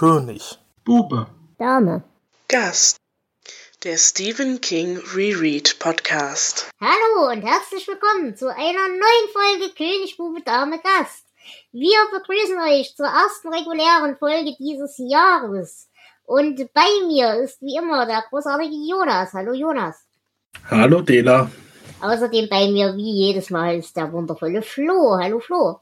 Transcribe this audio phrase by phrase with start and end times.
[0.00, 0.58] König.
[0.82, 1.26] Bube.
[1.58, 2.02] Dame.
[2.48, 2.96] Gast.
[3.84, 6.70] Der Stephen King Reread Podcast.
[6.80, 11.26] Hallo und herzlich willkommen zu einer neuen Folge König, Bube, Dame, Gast.
[11.72, 15.90] Wir begrüßen euch zur ersten regulären Folge dieses Jahres.
[16.24, 19.34] Und bei mir ist wie immer der großartige Jonas.
[19.34, 19.96] Hallo Jonas.
[20.70, 21.50] Hallo Dela.
[22.00, 25.18] Außerdem bei mir wie jedes Mal ist der wundervolle Flo.
[25.20, 25.80] Hallo Flo.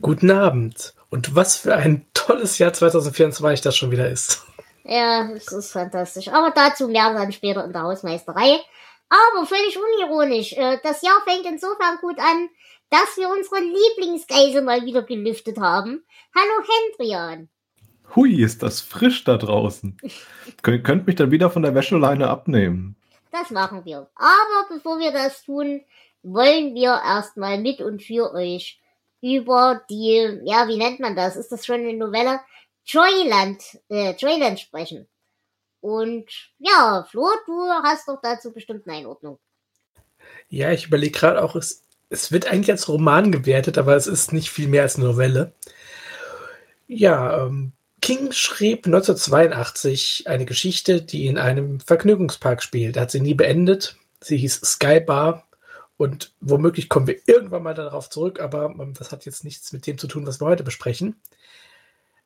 [0.00, 0.94] Guten Abend.
[1.10, 4.44] Und was für ein tolles Jahr 2024 das schon wieder ist.
[4.84, 6.28] Ja, es ist fantastisch.
[6.28, 8.60] Aber dazu mehr dann später in der Hausmeisterei.
[9.08, 10.52] Aber völlig unironisch.
[10.52, 12.48] äh, Das Jahr fängt insofern gut an,
[12.90, 16.04] dass wir unsere Lieblingsgeise mal wieder gelüftet haben.
[16.36, 17.48] Hallo Hendrian.
[18.14, 19.96] Hui, ist das frisch da draußen.
[20.62, 22.96] Könnt, könnt mich dann wieder von der Wäscheleine abnehmen.
[23.30, 24.10] Das machen wir.
[24.14, 25.82] Aber bevor wir das tun,
[26.22, 28.80] wollen wir erstmal mit und für euch
[29.20, 31.36] über die, ja, wie nennt man das?
[31.36, 32.40] Ist das schon eine Novelle?
[32.84, 35.06] Joyland, äh, Joyland sprechen.
[35.80, 36.26] Und
[36.58, 39.38] ja, Flo, du hast doch dazu bestimmt eine Einordnung.
[40.48, 44.32] Ja, ich überlege gerade auch, es, es wird eigentlich als Roman gewertet, aber es ist
[44.32, 45.52] nicht viel mehr als eine Novelle.
[46.86, 52.96] Ja, ähm, King schrieb 1982 eine Geschichte, die in einem Vergnügungspark spielt.
[52.96, 53.96] Er hat sie nie beendet.
[54.20, 55.47] Sie hieß Skybar.
[55.98, 59.86] Und womöglich kommen wir irgendwann mal darauf zurück, aber ähm, das hat jetzt nichts mit
[59.86, 61.20] dem zu tun, was wir heute besprechen.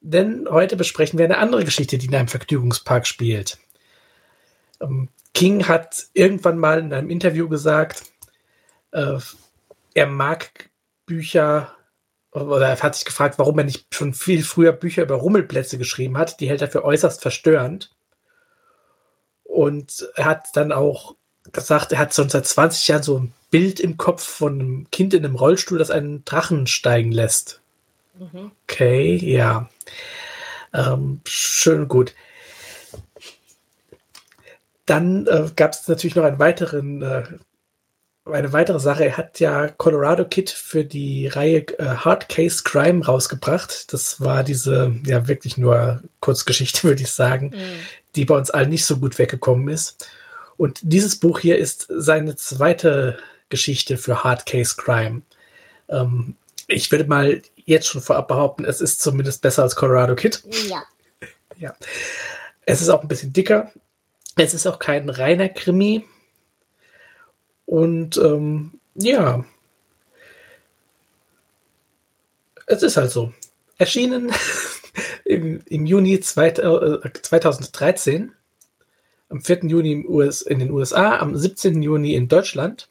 [0.02, 3.58] Denn heute besprechen wir eine andere Geschichte, die in einem Vergnügungspark spielt.
[4.80, 8.02] Ähm, King hat irgendwann mal in einem Interview gesagt,
[8.90, 9.18] äh,
[9.94, 10.68] er mag
[11.06, 11.74] Bücher
[12.32, 16.18] oder er hat sich gefragt, warum er nicht schon viel früher Bücher über Rummelplätze geschrieben
[16.18, 16.40] hat.
[16.40, 17.94] Die hält er für äußerst verstörend.
[19.44, 21.16] Und er hat dann auch
[21.52, 25.24] gesagt, er hat schon seit 20 Jahren so Bild im Kopf von einem Kind in
[25.24, 27.60] einem Rollstuhl, das einen Drachen steigen lässt.
[28.18, 28.50] Mhm.
[28.64, 29.68] Okay, ja.
[30.74, 32.14] Ähm, schön gut.
[34.86, 37.24] Dann äh, gab es natürlich noch einen weiteren, äh,
[38.24, 39.04] eine weitere Sache.
[39.04, 43.92] Er hat ja Colorado Kid für die Reihe äh, Hard Case Crime rausgebracht.
[43.92, 47.78] Das war diese, ja, wirklich nur Kurzgeschichte, würde ich sagen, Mhm.
[48.16, 50.08] die bei uns allen nicht so gut weggekommen ist.
[50.56, 53.18] Und dieses Buch hier ist seine zweite
[53.52, 55.22] Geschichte für Hard Case Crime.
[55.88, 56.34] Ähm,
[56.66, 60.42] ich würde mal jetzt schon vorab behaupten, es ist zumindest besser als Colorado Kid.
[60.68, 60.82] Ja.
[61.58, 61.76] Ja.
[62.66, 63.70] Es ist auch ein bisschen dicker.
[64.36, 66.04] Es ist auch kein reiner Krimi.
[67.66, 69.44] Und ähm, ja.
[72.66, 73.32] Es ist halt so.
[73.76, 74.32] Erschienen
[75.24, 78.32] im, im Juni zweit, äh, 2013.
[79.28, 79.64] Am 4.
[79.64, 81.82] Juni US, in den USA, am 17.
[81.82, 82.88] Juni in Deutschland.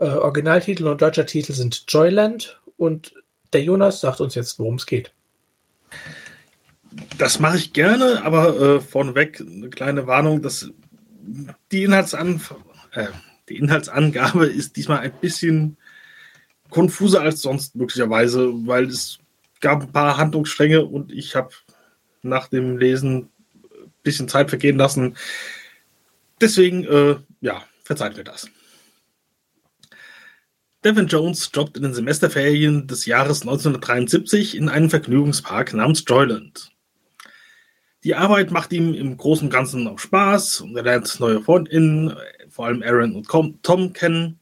[0.00, 3.12] Äh, Originaltitel und deutscher Titel sind Joyland und
[3.52, 5.12] der Jonas sagt uns jetzt, worum es geht.
[7.18, 10.70] Das mache ich gerne, aber äh, vorneweg eine kleine Warnung, dass
[11.70, 12.40] die, Inhaltsan
[12.92, 13.08] äh,
[13.50, 15.76] die Inhaltsangabe ist diesmal ein bisschen
[16.70, 19.18] konfuser als sonst möglicherweise, weil es
[19.60, 21.50] gab ein paar Handlungsstränge und ich habe
[22.22, 23.28] nach dem Lesen
[23.64, 25.16] ein bisschen Zeit vergehen lassen.
[26.40, 28.48] Deswegen, äh, ja, verzeiht mir das.
[30.82, 36.72] Devin Jones jobbt in den Semesterferien des Jahres 1973 in einem Vergnügungspark namens Joyland.
[38.02, 42.16] Die Arbeit macht ihm im Großen und Ganzen auch Spaß und er lernt neue FreundInnen,
[42.48, 43.28] vor allem Aaron und
[43.62, 44.40] Tom, kennen.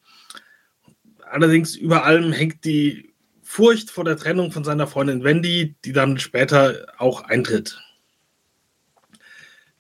[1.29, 3.13] Allerdings über allem hängt die
[3.43, 7.83] Furcht vor der Trennung von seiner Freundin Wendy, die dann später auch eintritt.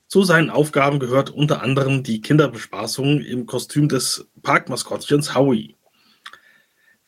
[0.09, 5.78] Zu seinen Aufgaben gehört unter anderem die Kinderbespaßung im Kostüm des Parkmaskottchens Howie.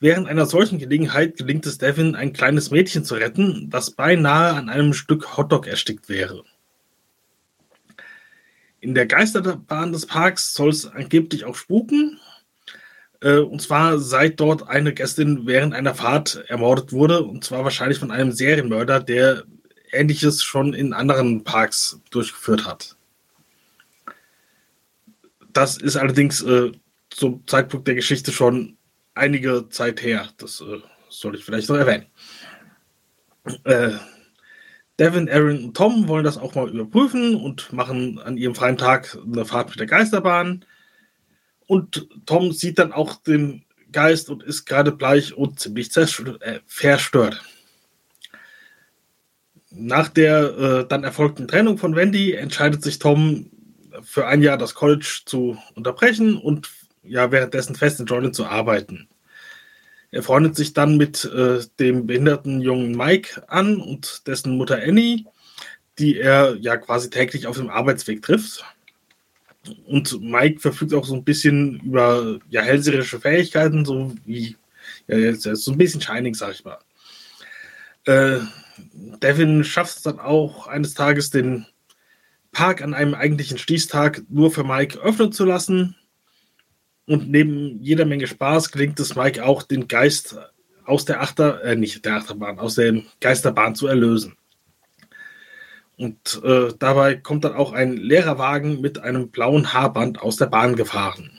[0.00, 4.70] Während einer solchen Gelegenheit gelingt es Devin, ein kleines Mädchen zu retten, das beinahe an
[4.70, 6.42] einem Stück Hotdog erstickt wäre.
[8.80, 12.18] In der Geisterbahn des Parks soll es angeblich auch spuken.
[13.20, 17.22] Äh, und zwar seit dort eine Gästin während einer Fahrt ermordet wurde.
[17.22, 19.44] Und zwar wahrscheinlich von einem Serienmörder, der
[19.92, 22.96] Ähnliches schon in anderen Parks durchgeführt hat.
[25.52, 26.72] Das ist allerdings äh,
[27.10, 28.78] zum Zeitpunkt der Geschichte schon
[29.20, 30.28] einige Zeit her.
[30.38, 32.06] Das äh, soll ich vielleicht noch erwähnen.
[33.64, 33.92] Äh,
[34.98, 39.16] Devin, Aaron und Tom wollen das auch mal überprüfen und machen an ihrem freien Tag
[39.24, 40.64] eine Fahrt mit der Geisterbahn.
[41.66, 47.42] Und Tom sieht dann auch den Geist und ist gerade bleich und ziemlich äh, verstört.
[49.70, 53.50] Nach der äh, dann erfolgten Trennung von Wendy entscheidet sich Tom
[54.02, 56.68] für ein Jahr das College zu unterbrechen und
[57.02, 59.08] ja währenddessen fest in Jordan zu arbeiten.
[60.12, 65.24] Er freundet sich dann mit äh, dem behinderten jungen Mike an und dessen Mutter Annie,
[65.98, 68.64] die er ja quasi täglich auf dem Arbeitsweg trifft.
[69.86, 74.56] Und Mike verfügt auch so ein bisschen über ja, hellseherische Fähigkeiten, so wie
[75.06, 76.78] ja, jetzt, jetzt so ein bisschen Shining, sag ich mal.
[78.06, 78.40] Äh,
[79.22, 81.66] Devin schafft es dann auch eines Tages, den
[82.52, 85.96] Park an einem eigentlichen Schließtag nur für Mike öffnen zu lassen.
[87.10, 90.36] Und neben jeder Menge Spaß gelingt es Mike auch, den Geist
[90.84, 94.36] aus der Achter, äh, nicht der Achterbahn, aus der Geisterbahn zu erlösen.
[95.96, 100.46] Und äh, dabei kommt dann auch ein leerer Wagen mit einem blauen Haarband aus der
[100.46, 101.32] Bahn gefahren.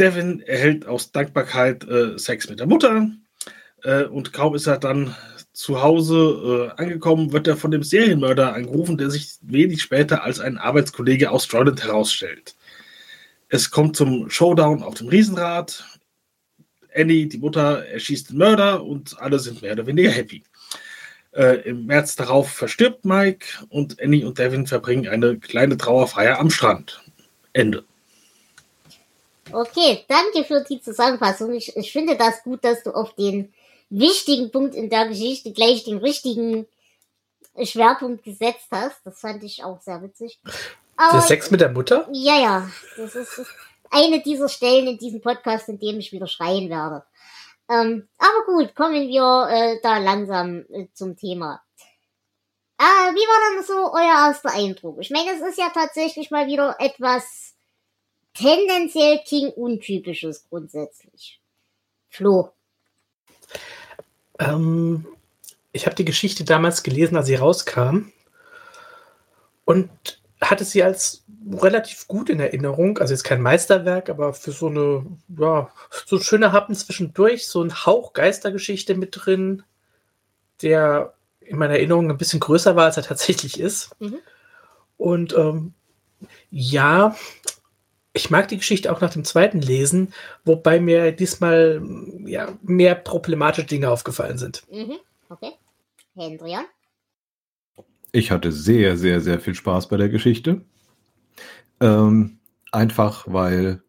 [0.00, 3.08] Devin erhält aus Dankbarkeit äh, Sex mit der Mutter
[3.84, 5.14] äh, und kaum ist er dann
[5.52, 10.40] zu Hause äh, angekommen, wird er von dem Serienmörder angerufen, der sich wenig später als
[10.40, 12.56] ein Arbeitskollege aus Jordan herausstellt.
[13.48, 15.84] Es kommt zum Showdown auf dem Riesenrad.
[16.94, 20.44] Annie, die Mutter, erschießt den Mörder und alle sind mehr oder weniger happy.
[21.32, 26.50] Äh, Im März darauf verstirbt Mike und Annie und Devin verbringen eine kleine Trauerfeier am
[26.50, 27.02] Strand.
[27.52, 27.84] Ende.
[29.52, 31.52] Okay, danke für die Zusammenfassung.
[31.52, 33.52] Ich, ich finde das gut, dass du auf den
[33.90, 36.66] wichtigen Punkt in der Geschichte gleich den richtigen
[37.62, 38.96] Schwerpunkt gesetzt hast.
[39.04, 40.40] Das fand ich auch sehr witzig.
[40.96, 42.08] Aber, der Sex mit der Mutter?
[42.12, 42.70] Ja, ja.
[42.96, 43.50] Das ist, ist
[43.90, 47.04] eine dieser Stellen in diesem Podcast, in dem ich wieder schreien werde.
[47.68, 51.62] Ähm, aber gut, kommen wir äh, da langsam äh, zum Thema.
[52.78, 54.98] Äh, wie war dann so euer erster Eindruck?
[55.00, 57.54] Ich meine, es ist ja tatsächlich mal wieder etwas
[58.34, 61.40] tendenziell King-untypisches grundsätzlich.
[62.08, 62.50] Flo.
[64.38, 65.06] Ähm,
[65.72, 68.12] ich habe die Geschichte damals gelesen, als sie rauskam.
[69.64, 69.90] Und
[70.50, 72.98] hatte sie als relativ gut in Erinnerung.
[72.98, 75.04] Also jetzt kein Meisterwerk, aber für so eine,
[75.38, 75.70] ja,
[76.06, 79.62] so schöne Happen zwischendurch, so ein Hauch Geistergeschichte mit drin,
[80.62, 83.90] der in meiner Erinnerung ein bisschen größer war, als er tatsächlich ist.
[84.00, 84.18] Mhm.
[84.96, 85.74] Und ähm,
[86.50, 87.14] ja,
[88.12, 90.14] ich mag die Geschichte auch nach dem zweiten Lesen,
[90.44, 91.82] wobei mir diesmal
[92.24, 94.62] ja, mehr problematische Dinge aufgefallen sind.
[94.70, 94.96] Mhm.
[95.28, 95.52] Okay.
[96.14, 96.64] Hendrian?
[98.14, 100.60] Ich hatte sehr, sehr, sehr viel Spaß bei der Geschichte.
[101.80, 102.38] Ähm,
[102.70, 103.82] einfach weil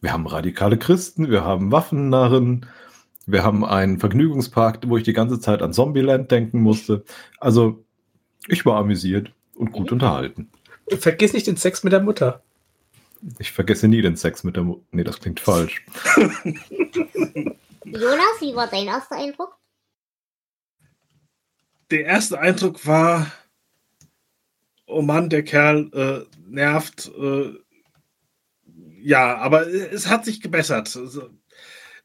[0.00, 2.66] wir haben radikale Christen, wir haben Waffennarren,
[3.26, 7.04] wir haben einen Vergnügungspark, wo ich die ganze Zeit an Zombieland denken musste.
[7.38, 7.84] Also
[8.48, 9.92] ich war amüsiert und gut mhm.
[9.92, 10.50] unterhalten.
[10.98, 12.42] Vergiss nicht den Sex mit der Mutter.
[13.38, 14.82] Ich vergesse nie den Sex mit der Mutter.
[14.90, 15.86] Nee, das klingt falsch.
[17.84, 19.56] Jonas, wie war dein erster Eindruck?
[21.92, 23.30] Der erste Eindruck war,
[24.86, 27.10] oh Mann, der Kerl äh, nervt.
[27.18, 27.52] Äh,
[29.00, 30.96] ja, aber es hat sich gebessert.
[30.96, 31.30] Also,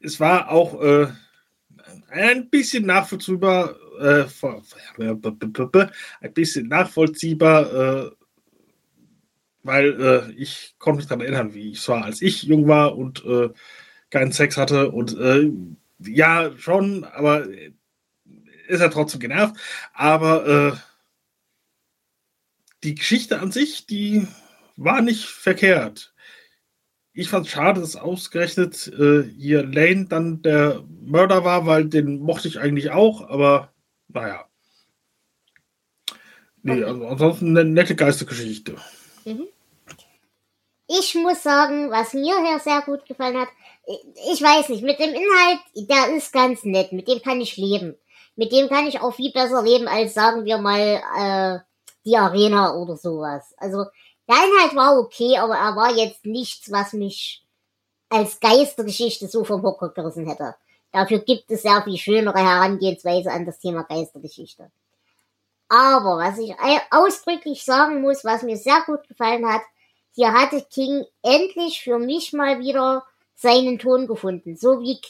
[0.00, 1.08] es war auch äh,
[2.10, 4.24] ein bisschen nachvollziehbar, äh,
[6.20, 8.10] ein bisschen nachvollziehbar, äh,
[9.62, 13.24] weil äh, ich konnte mich daran erinnern, wie ich war, als ich jung war und
[14.10, 15.16] keinen Sex hatte und
[15.98, 17.46] ja, schon, aber
[18.68, 19.54] ist er trotzdem genervt.
[19.92, 20.80] Aber
[22.82, 24.26] die Geschichte an sich, die
[24.76, 26.14] war nicht verkehrt.
[27.12, 32.20] Ich fand es schade, dass ausgerechnet äh, hier Lane dann der Mörder war, weil den
[32.20, 33.72] mochte ich eigentlich auch, aber
[34.08, 34.46] naja.
[36.62, 38.76] Nee, also ansonsten eine nette Geistergeschichte.
[39.24, 39.48] Mhm.
[40.86, 43.48] Ich muss sagen, was mir hier sehr gut gefallen hat,
[44.32, 47.96] ich weiß nicht, mit dem Inhalt, der ist ganz nett, mit dem kann ich leben.
[48.36, 51.69] Mit dem kann ich auch viel besser leben als, sagen wir mal, äh,
[52.04, 53.54] die Arena oder sowas.
[53.56, 53.84] Also
[54.28, 57.44] der Inhalt war okay, aber er war jetzt nichts, was mich
[58.08, 60.54] als Geistergeschichte so vom Hocker gerissen hätte.
[60.92, 64.70] Dafür gibt es sehr viel schönere Herangehensweise an das Thema Geistergeschichte.
[65.68, 66.54] Aber was ich
[66.90, 69.62] ausdrücklich sagen muss, was mir sehr gut gefallen hat,
[70.12, 73.04] hier hatte King endlich für mich mal wieder
[73.36, 74.56] seinen Ton gefunden.
[74.56, 75.00] So wie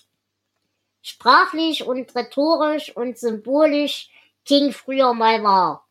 [1.01, 4.11] sprachlich und rhetorisch und symbolisch
[4.45, 5.87] King früher mal war.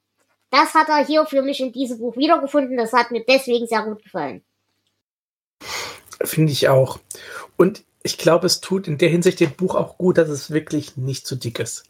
[0.52, 2.78] Das hat er hier für mich in diesem Buch wiedergefunden.
[2.78, 4.42] Das hat mir deswegen sehr gut gefallen.
[6.22, 7.00] Finde ich auch.
[7.56, 10.98] Und ich glaube, es tut in der Hinsicht dem Buch auch gut, dass es wirklich
[10.98, 11.84] nicht zu dick ist.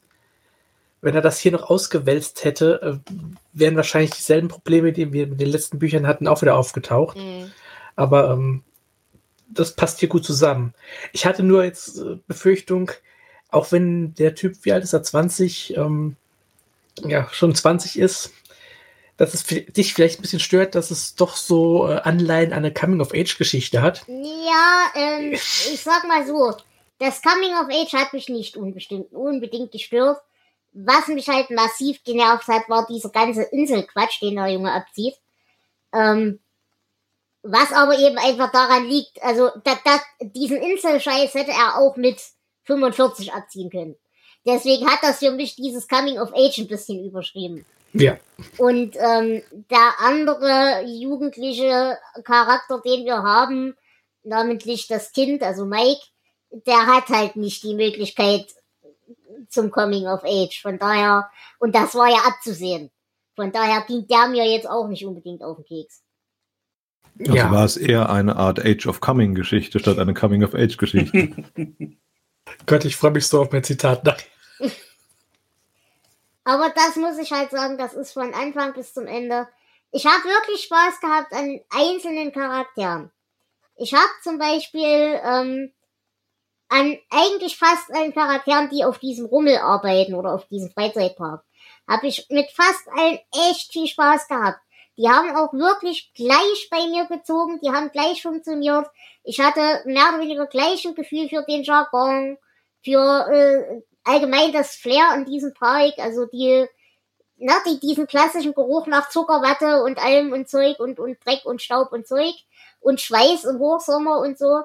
[1.02, 3.12] Wenn er das hier noch ausgewälzt hätte, äh,
[3.54, 7.18] wären wahrscheinlich dieselben Probleme, die wir mit den letzten Büchern hatten, auch wieder aufgetaucht.
[7.18, 7.52] Mhm.
[7.96, 8.64] Aber ähm,
[9.48, 10.74] das passt hier gut zusammen.
[11.14, 12.92] Ich hatte nur jetzt äh, Befürchtung,
[13.50, 16.16] auch wenn der Typ, wie alt ist er, 20, ähm,
[17.06, 18.34] ja, schon 20 ist,
[19.20, 22.74] dass es dich vielleicht ein bisschen stört, dass es doch so äh, Anleihen an eine
[22.74, 24.06] Coming-of-Age-Geschichte hat.
[24.08, 26.54] Ja, ähm, ich sag mal so,
[27.00, 30.22] das Coming-of-Age hat mich nicht unbedingt gestört.
[30.72, 35.16] was mich halt massiv genervt hat, war dieser ganze Inselquatsch, den der Junge abzieht.
[35.94, 36.40] Ähm,
[37.44, 42.22] was aber eben einfach daran liegt, also da, da, diesen Inselscheiß hätte er auch mit
[42.64, 43.98] 45 abziehen können.
[44.46, 47.66] Deswegen hat das für mich dieses Coming of Age ein bisschen überschrieben.
[47.94, 48.18] Ja.
[48.58, 53.76] Und ähm, der andere jugendliche Charakter, den wir haben,
[54.24, 56.02] namentlich das Kind, also Mike,
[56.52, 58.48] der hat halt nicht die Möglichkeit
[59.50, 60.62] zum Coming of Age.
[60.62, 61.30] Von daher,
[61.60, 62.92] und das war ja abzusehen.
[63.36, 66.04] Von daher ging der mir jetzt auch nicht unbedingt auf den Keks.
[67.20, 67.52] Also ja.
[67.52, 71.32] war es eher eine Art Age of Coming Geschichte statt eine Coming of Age Geschichte.
[72.66, 74.29] Gott, ich freue mich so auf mein Zitat nachher.
[76.50, 79.48] Aber das muss ich halt sagen, das ist von Anfang bis zum Ende.
[79.92, 83.12] Ich habe wirklich Spaß gehabt an einzelnen Charakteren.
[83.76, 85.72] Ich habe zum Beispiel ähm,
[86.68, 91.44] an eigentlich fast allen Charakteren, die auf diesem Rummel arbeiten oder auf diesem Freizeitpark,
[91.88, 94.60] habe ich mit fast allen echt viel Spaß gehabt.
[94.98, 98.88] Die haben auch wirklich gleich bei mir gezogen, die haben gleich funktioniert.
[99.24, 102.40] Ich hatte mehr oder weniger gleich ein Gefühl für den Jargon,
[102.84, 106.66] für äh, allgemein das Flair in diesem Park, also die,
[107.38, 111.62] na, die, diesen klassischen Geruch nach Zuckerwatte und allem und Zeug und, und Dreck und
[111.62, 112.34] Staub und Zeug
[112.80, 114.64] und Schweiß im Hochsommer und so.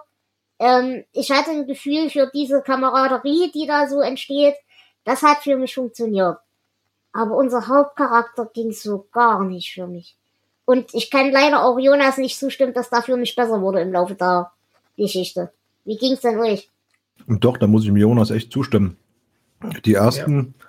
[0.59, 4.55] Ähm, ich hatte ein Gefühl für diese Kameraderie, die da so entsteht.
[5.05, 6.39] Das hat für mich funktioniert.
[7.13, 10.17] Aber unser Hauptcharakter ging so gar nicht für mich.
[10.65, 14.15] Und ich kann leider auch Jonas nicht zustimmen, dass dafür nicht besser wurde im Laufe
[14.15, 14.53] der
[14.97, 15.53] Geschichte.
[15.85, 16.71] Wie ging's denn euch?
[17.27, 18.97] Doch, da muss ich mir Jonas echt zustimmen.
[19.85, 20.67] Die ersten, ja.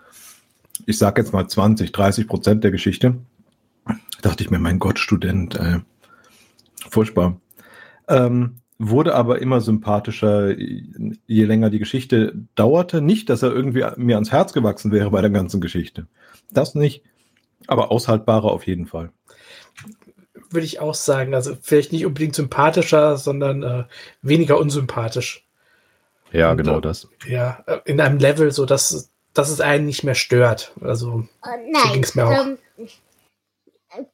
[0.85, 3.17] ich sag jetzt mal 20, 30 Prozent der Geschichte,
[4.21, 5.79] dachte ich mir, mein Gott, Student, ey.
[6.89, 7.39] furchtbar.
[8.07, 13.01] Ähm, wurde aber immer sympathischer, je länger die Geschichte dauerte.
[13.01, 16.07] Nicht, dass er irgendwie mir ans Herz gewachsen wäre bei der ganzen Geschichte.
[16.51, 17.03] Das nicht,
[17.67, 19.11] aber aushaltbarer auf jeden Fall.
[20.49, 21.33] Würde ich auch sagen.
[21.33, 23.83] Also vielleicht nicht unbedingt sympathischer, sondern äh,
[24.21, 25.44] weniger unsympathisch.
[26.35, 27.07] Ja, Und, genau äh, das.
[27.25, 30.73] Ja, äh, in einem Level, so dass, dass es einen nicht mehr stört.
[30.81, 32.45] Also uh, nein, so ging es mir auch.
[32.45, 34.05] Ähm, äh,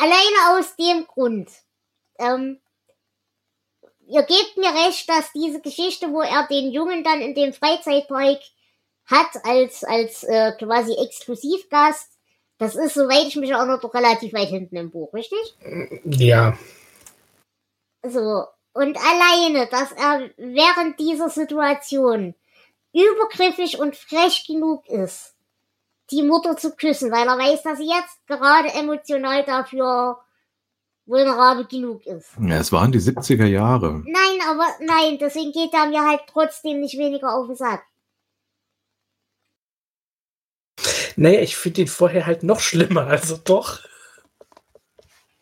[0.00, 1.50] alleine aus dem Grund.
[2.18, 2.60] Ähm,
[4.08, 8.40] ihr gebt mir recht, dass diese Geschichte, wo er den Jungen dann in dem Freizeitpark
[9.04, 12.08] hat als als äh, quasi Exklusivgast,
[12.56, 15.56] das ist, soweit ich mich erinnere, doch relativ weit hinten im Buch, richtig?
[16.04, 16.56] Ja.
[18.04, 22.34] So, und alleine, dass er während dieser Situation
[22.92, 25.34] übergriffig und frech genug ist,
[26.10, 30.18] die Mutter zu küssen, weil er weiß, dass sie jetzt gerade emotional dafür
[31.06, 32.30] vulnerabel genug ist.
[32.40, 34.02] Ja, es waren die 70er Jahre.
[34.06, 37.84] Nein, aber nein, deswegen geht er mir halt trotzdem nicht weniger auf den Sack.
[41.16, 43.80] Naja, ich finde ihn vorher halt noch schlimmer, also doch.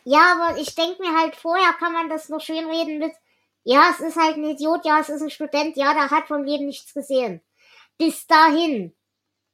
[0.05, 3.13] Ja, aber ich denke mir halt, vorher kann man das noch schön reden mit,
[3.65, 6.45] ja, es ist halt ein Idiot, ja, es ist ein Student, ja, der hat vom
[6.45, 7.43] Leben nichts gesehen.
[7.99, 8.95] Bis dahin.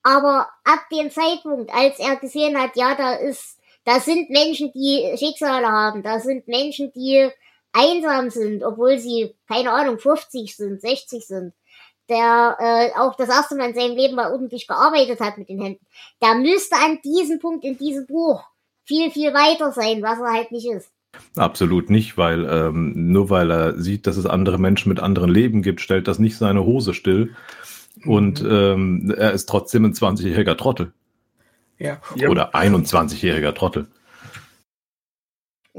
[0.03, 5.15] Aber ab dem Zeitpunkt, als er gesehen hat, ja, da ist da sind Menschen, die
[5.17, 6.03] Schicksale haben.
[6.03, 7.31] Da sind Menschen, die
[7.73, 11.55] einsam sind, obwohl sie, keine Ahnung, 50 sind, 60 sind.
[12.09, 15.63] Der äh, auch das erste Mal in seinem Leben mal ordentlich gearbeitet hat mit den
[15.63, 15.87] Händen.
[16.21, 18.43] Der müsste an diesem Punkt in diesem Buch
[18.87, 20.91] viel, viel weiter sein, was er halt nicht ist.
[21.37, 25.63] Absolut nicht, weil ähm, nur weil er sieht, dass es andere Menschen mit anderen Leben
[25.63, 27.35] gibt, stellt das nicht seine Hose still.
[28.05, 28.51] Und mhm.
[28.51, 30.93] ähm, er ist trotzdem ein 20-jähriger Trottel.
[31.79, 32.01] Ja.
[32.29, 33.89] Oder 21-jähriger Trottel.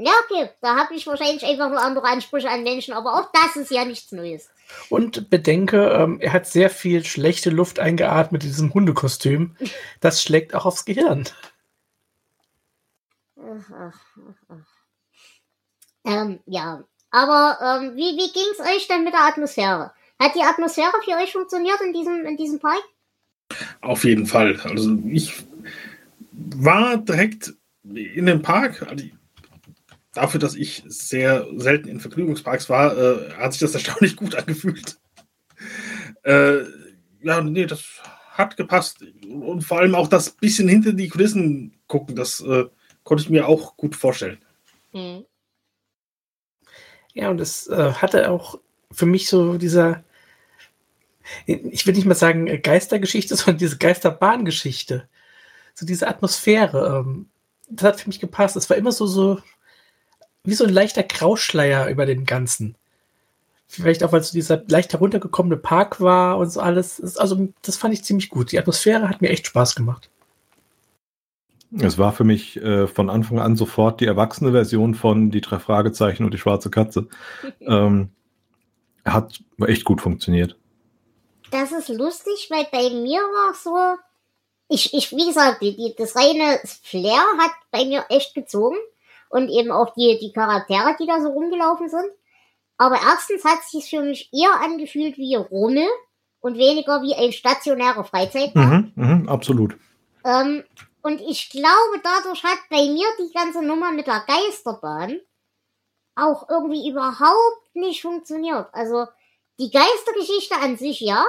[0.00, 0.48] Ja, okay.
[0.60, 3.84] Da habe ich wahrscheinlich einfach nur andere Ansprüche an Menschen, aber auch das ist ja
[3.84, 4.48] nichts Neues.
[4.90, 9.56] Und bedenke, ähm, er hat sehr viel schlechte Luft eingeatmet in diesem Hundekostüm.
[10.00, 11.24] Das schlägt auch aufs Gehirn.
[16.04, 19.92] Ähm, ja, aber ähm, wie, wie ging es euch denn mit der Atmosphäre?
[20.18, 22.82] Hat die Atmosphäre für euch funktioniert in diesem, in diesem Park?
[23.80, 24.60] Auf jeden Fall.
[24.60, 25.44] Also ich
[26.32, 28.82] war direkt in dem Park.
[28.82, 29.04] Also
[30.12, 34.98] dafür, dass ich sehr selten in Vergnügungsparks war, äh, hat sich das erstaunlich gut angefühlt.
[36.22, 36.64] Äh,
[37.22, 37.84] ja, nee, das
[38.32, 39.04] hat gepasst.
[39.28, 42.66] Und vor allem auch das bisschen hinter die Kulissen gucken, das äh,
[43.08, 44.38] konnte ich mir auch gut vorstellen.
[44.92, 45.24] Mhm.
[47.14, 48.60] Ja, und es äh, hatte auch
[48.92, 50.04] für mich so dieser,
[51.46, 55.08] ich will nicht mal sagen Geistergeschichte, sondern diese Geisterbahngeschichte
[55.78, 57.28] so diese Atmosphäre, ähm,
[57.70, 58.56] das hat für mich gepasst.
[58.56, 59.40] Es war immer so, so
[60.42, 62.76] wie so ein leichter Grauschleier über dem Ganzen.
[63.68, 67.16] Vielleicht auch, weil so dieser leicht heruntergekommene Park war und so alles.
[67.18, 68.50] Also, das fand ich ziemlich gut.
[68.50, 70.10] Die Atmosphäre hat mir echt Spaß gemacht.
[71.70, 75.58] Es war für mich äh, von Anfang an sofort die erwachsene Version von Die drei
[75.58, 77.08] Fragezeichen und die schwarze Katze.
[77.60, 78.10] ähm,
[79.04, 80.56] hat echt gut funktioniert.
[81.50, 84.00] Das ist lustig, weil bei mir war so,
[84.68, 88.76] ich, ich, wie gesagt, die, die, das reine Flair hat bei mir echt gezogen
[89.30, 92.10] und eben auch die, die Charaktere, die da so rumgelaufen sind.
[92.76, 95.88] Aber erstens hat es sich für mich eher angefühlt wie Rummel
[96.40, 98.66] und weniger wie ein stationärer Freizeitpark.
[98.66, 99.76] Mhm, mhm, absolut.
[100.24, 100.64] Ähm,
[101.02, 105.20] und ich glaube, dadurch hat bei mir die ganze Nummer mit der Geisterbahn
[106.16, 108.66] auch irgendwie überhaupt nicht funktioniert.
[108.72, 109.06] Also
[109.58, 111.24] die Geistergeschichte an sich ja,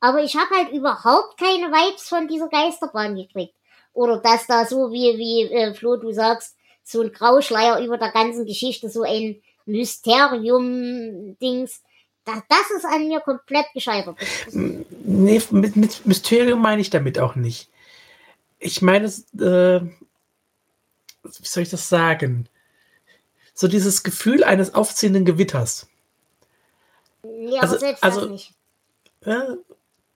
[0.00, 3.54] aber ich habe halt überhaupt keine Vibes von dieser Geisterbahn gekriegt.
[3.92, 8.10] Oder dass da so wie, wie äh, Flo, du sagst, so ein Grauschleier über der
[8.10, 11.82] ganzen Geschichte, so ein Mysterium-Dings.
[12.24, 14.16] Das, das ist an mir komplett gescheitert.
[14.52, 17.68] Nee, mit, mit Mysterium meine ich damit auch nicht.
[18.64, 19.80] Ich meine, äh,
[21.22, 22.48] wie soll ich das sagen?
[23.54, 25.88] So dieses Gefühl eines aufziehenden Gewitters.
[27.22, 28.54] Ja, also, selbst also, das nicht.
[29.24, 29.56] Ja,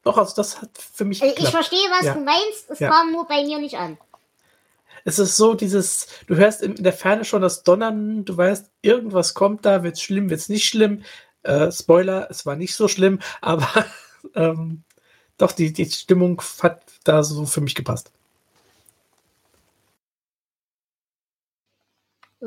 [0.03, 1.23] doch, also das hat für mich.
[1.23, 2.15] Also ich verstehe, was ja.
[2.15, 2.89] du meinst, es ja.
[2.91, 3.99] kam nur bei mir nicht an.
[5.05, 9.35] Es ist so dieses, du hörst in der Ferne schon das Donnern, du weißt, irgendwas
[9.35, 11.05] kommt da, wird's schlimm, wird's nicht schlimm.
[11.45, 13.87] Äh, Spoiler, es war nicht so schlimm, aber
[14.35, 14.83] ähm,
[15.39, 18.11] doch, die, die Stimmung hat da so für mich gepasst.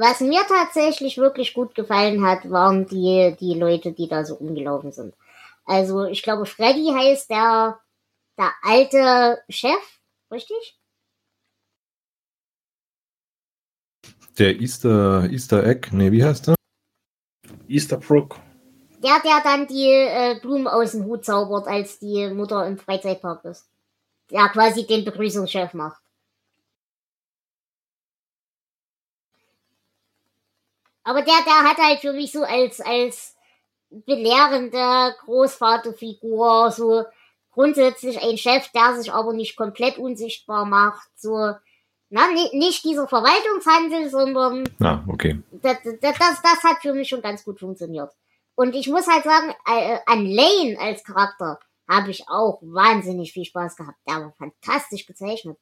[0.01, 4.93] Was mir tatsächlich wirklich gut gefallen hat, waren die, die Leute, die da so rumgelaufen
[4.93, 5.13] sind.
[5.65, 7.81] Also ich glaube, Freddy heißt der,
[8.37, 9.99] der alte Chef,
[10.31, 10.79] richtig?
[14.37, 16.55] Der Easter, Easter Egg, nee, wie heißt der?
[17.67, 18.37] Easter Brook.
[19.03, 23.43] Der, der dann die äh, Blumen aus dem Hut zaubert, als die Mutter im Freizeitpark
[23.43, 23.67] ist.
[24.31, 26.01] Der quasi den Begrüßungschef macht.
[31.09, 33.35] Aber der, der hat halt für mich so als, als
[33.89, 37.03] belehrende Großvaterfigur, so
[37.51, 41.55] grundsätzlich ein Chef, der sich aber nicht komplett unsichtbar macht, so,
[42.11, 42.21] na,
[42.53, 44.69] nicht dieser Verwaltungshandel, sondern.
[44.79, 45.41] Ah, okay.
[45.51, 48.11] Das, das, das, hat für mich schon ganz gut funktioniert.
[48.53, 53.45] Und ich muss halt sagen, äh, an Lane als Charakter habe ich auch wahnsinnig viel
[53.45, 53.97] Spaß gehabt.
[54.07, 55.57] Der war fantastisch gezeichnet.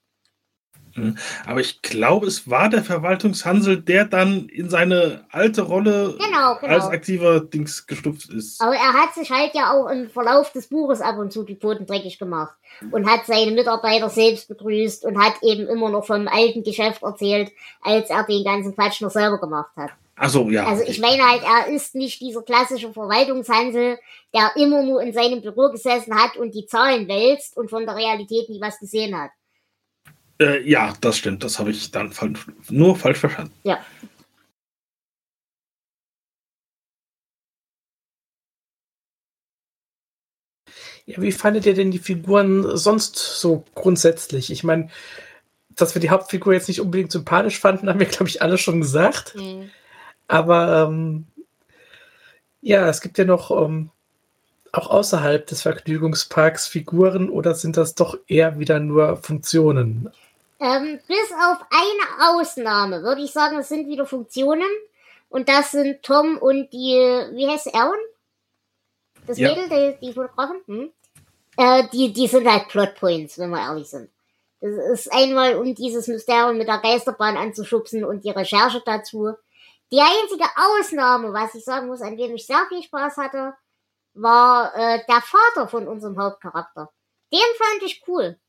[0.97, 1.17] Mhm.
[1.45, 6.73] Aber ich glaube, es war der Verwaltungshansel, der dann in seine alte Rolle genau, genau.
[6.73, 8.59] als aktiver Dings gestupft ist.
[8.61, 11.55] Aber er hat sich halt ja auch im Verlauf des Buches ab und zu die
[11.55, 12.55] Pfoten dreckig gemacht
[12.91, 17.51] und hat seine Mitarbeiter selbst begrüßt und hat eben immer noch vom alten Geschäft erzählt,
[17.81, 19.91] als er den ganzen Quatsch noch selber gemacht hat.
[20.19, 20.65] Ach so, ja.
[20.65, 23.99] Also ich meine halt, er ist nicht dieser klassische Verwaltungshansel,
[24.33, 27.95] der immer nur in seinem Büro gesessen hat und die Zahlen wälzt und von der
[27.95, 29.29] Realität nie was gesehen hat.
[30.39, 31.43] Äh, ja, das stimmt.
[31.43, 33.53] Das habe ich dann falsch, nur falsch verstanden.
[33.63, 33.79] Ja.
[41.05, 44.51] Ja, wie fandet ihr denn die Figuren sonst so grundsätzlich?
[44.51, 44.89] Ich meine,
[45.69, 48.81] dass wir die Hauptfigur jetzt nicht unbedingt sympathisch fanden, haben wir, glaube ich, alle schon
[48.81, 49.35] gesagt.
[49.35, 49.69] Mhm.
[50.27, 51.27] Aber ähm,
[52.59, 53.89] ja, es gibt ja noch ähm,
[54.73, 60.09] auch außerhalb des Vergnügungsparks Figuren oder sind das doch eher wieder nur Funktionen?
[60.59, 64.67] Ähm, bis auf eine Ausnahme würde ich sagen, es sind wieder Funktionen.
[65.29, 66.95] Und das sind Tom und die,
[67.33, 67.99] wie heißt Aaron?
[69.25, 69.49] Das ja.
[69.49, 70.61] Mädel, die, die Fotografin?
[70.65, 70.91] Hm?
[71.57, 74.09] Äh, die, die sind halt Plotpoints, wenn wir ehrlich sind.
[74.61, 79.33] Das ist einmal, um dieses Mysterium mit der Geisterbahn anzuschubsen und die Recherche dazu.
[79.91, 83.53] Die einzige Ausnahme, was ich sagen muss, an dem ich sehr viel Spaß hatte,
[84.13, 86.89] war äh, der Vater von unserem Hauptcharakter.
[87.31, 88.39] Den fand ich cool.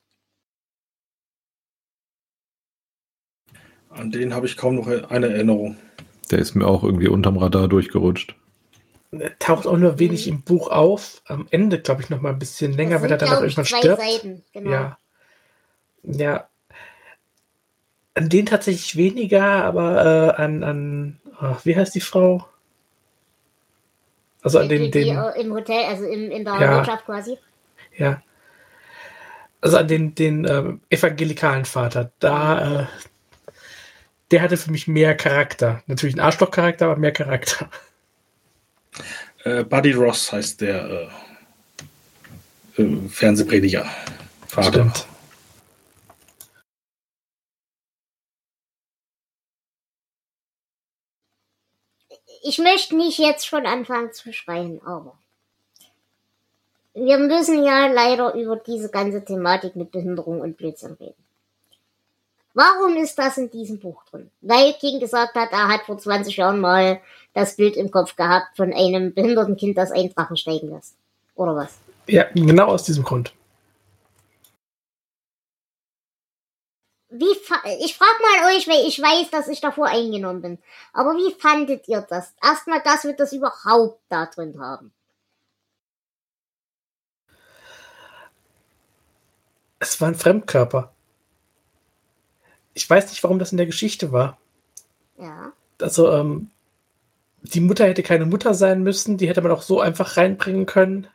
[3.99, 5.77] An den habe ich kaum noch eine Erinnerung.
[6.31, 8.37] Der ist mir auch irgendwie unterm Radar durchgerutscht.
[9.11, 11.23] Er taucht auch nur wenig im Buch auf.
[11.27, 14.01] Am Ende, glaube ich, noch mal ein bisschen länger, wenn er dann irgendwann stirbt.
[14.01, 14.71] Seiten, genau.
[14.71, 14.99] Ja.
[16.03, 16.49] Ja.
[18.15, 22.47] An den tatsächlich weniger, aber äh, an, an oh, wie heißt die Frau?
[24.43, 27.39] Also an den, den im Hotel, also in, in der ja, Wirtschaft quasi.
[27.97, 28.23] Ja.
[29.61, 32.13] Also an den, den äh, evangelikalen Vater.
[32.21, 32.87] Da, äh,
[34.31, 35.83] der hatte für mich mehr Charakter.
[35.87, 37.71] Natürlich ein Arschloch-Charakter, aber mehr Charakter.
[39.45, 41.11] Äh, Buddy Ross heißt der
[42.77, 43.89] äh, äh, Fernsehprediger.
[44.47, 44.69] Vater.
[44.69, 45.07] Stimmt.
[52.49, 55.19] ich möchte nicht jetzt schon anfangen zu schreien, aber
[56.95, 61.28] wir müssen ja leider über diese ganze Thematik mit Behinderung und Blödsinn reden.
[62.55, 64.31] Warum ist das in diesem Buch drin?
[64.41, 67.01] Weil King gesagt hat, er hat vor 20 Jahren mal
[67.33, 70.97] das Bild im Kopf gehabt von einem behinderten Kind, das einen Drachen steigen lässt.
[71.35, 71.79] Oder was?
[72.07, 73.33] Ja, genau aus diesem Grund.
[77.11, 77.31] Wie
[77.81, 80.59] ich frage mal euch, weil ich weiß, dass ich davor eingenommen bin.
[80.93, 82.35] Aber wie fandet ihr das?
[82.43, 84.93] Erstmal, dass wir das überhaupt da drin haben.
[89.79, 90.93] Es war ein Fremdkörper.
[92.79, 94.39] Ich weiß nicht, warum das in der Geschichte war.
[95.19, 95.53] Ja.
[95.81, 96.51] Also, ähm,
[97.43, 101.09] die Mutter hätte keine Mutter sein müssen, die hätte man auch so einfach reinbringen können.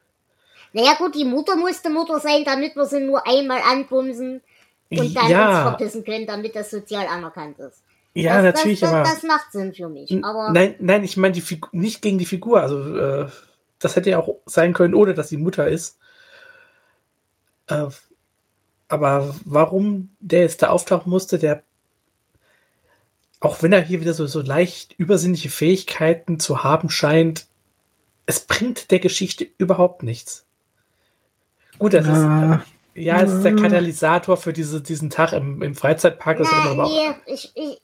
[0.73, 4.41] Naja gut, die Mutter musste Mutter sein, damit wir sie nur einmal anbumsen
[4.89, 5.47] und dann ja.
[5.47, 7.81] uns verpissen können, damit das sozial anerkannt ist.
[8.13, 9.03] Ja, das, natürlich, das, aber.
[9.03, 10.11] Das macht Sinn für mich.
[10.23, 12.61] Aber nein, nein, ich meine nicht gegen die Figur.
[12.61, 13.27] Also, äh,
[13.79, 15.97] das hätte ja auch sein können, ohne dass sie Mutter ist.
[17.67, 17.87] Äh,
[18.93, 21.63] aber warum der jetzt da auftauchen musste, der
[23.39, 27.47] auch wenn er hier wieder so, so leicht übersinnliche Fähigkeiten zu haben scheint,
[28.25, 30.45] es bringt der Geschichte überhaupt nichts.
[31.77, 32.55] Gut, das ja.
[32.55, 32.61] ist.
[32.95, 36.37] Ja, es ist der Katalysator für diese, diesen Tag im, im Freizeitpark.
[36.37, 37.81] Das Na, nee, ich, ich,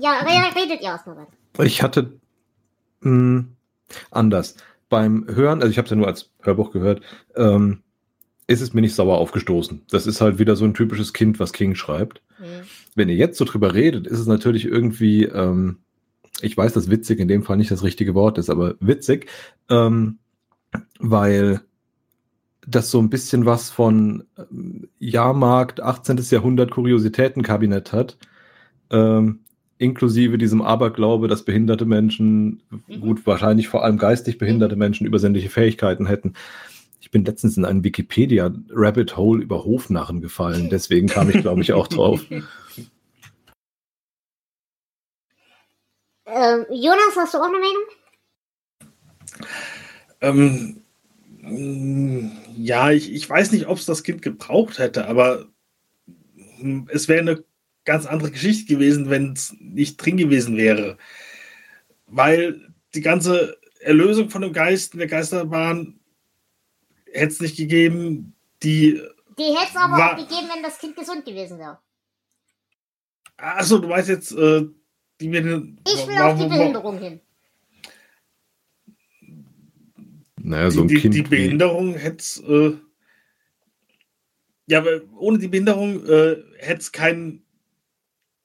[0.00, 0.20] ja,
[0.56, 1.32] redet ihr erstmal weiter.
[1.62, 2.18] Ich hatte
[3.00, 3.56] mh, hm,
[4.10, 4.56] anders.
[4.88, 7.02] Beim Hören, also ich habe es ja nur als Hörbuch gehört,
[7.36, 7.82] ähm,
[8.46, 9.82] ist es mir nicht sauer aufgestoßen.
[9.90, 12.22] Das ist halt wieder so ein typisches Kind, was King schreibt.
[12.38, 12.44] Mhm.
[12.94, 15.78] Wenn ihr jetzt so drüber redet, ist es natürlich irgendwie, ähm,
[16.40, 19.28] ich weiß, dass witzig in dem Fall nicht das richtige Wort ist, aber witzig,
[19.70, 20.18] ähm,
[20.98, 21.60] weil
[22.66, 26.18] das so ein bisschen was von ähm, Jahrmarkt, 18.
[26.30, 28.18] Jahrhundert Kuriositätenkabinett hat.
[28.90, 29.40] Ähm,
[29.78, 33.00] inklusive diesem Aberglaube, dass behinderte Menschen, mhm.
[33.00, 36.34] gut, wahrscheinlich vor allem geistig behinderte Menschen übersinnliche Fähigkeiten hätten.
[37.02, 41.72] Ich bin letztens in einen Wikipedia-Rabbit Hole über Hofnarren gefallen, deswegen kam ich, glaube ich,
[41.72, 42.24] auch drauf.
[46.24, 47.82] Ähm, Jonas, hast du auch eine Meinung?
[50.22, 50.82] Ähm,
[51.42, 55.48] Mm, ja, ich, ich weiß nicht, ob es das Kind gebraucht hätte, aber
[56.58, 57.44] hm, es wäre eine
[57.84, 60.98] ganz andere Geschichte gewesen, wenn es nicht drin gewesen wäre.
[62.06, 65.98] Weil die ganze Erlösung von dem Geist in der Geisterbahn
[67.12, 68.34] hätte es nicht gegeben.
[68.62, 69.00] Die,
[69.38, 71.78] die hätte es aber war, auch gegeben, wenn das Kind gesund gewesen wäre.
[73.36, 74.66] Achso, du weißt jetzt, äh,
[75.20, 75.40] die mir.
[75.86, 77.20] Ich will auf die Behinderung hin.
[80.36, 81.14] Naja, so ein die, Kind.
[81.14, 82.42] Die Behinderung hätte es.
[82.46, 82.76] Äh,
[84.66, 87.42] ja, aber ohne die Behinderung äh, hätte es kein.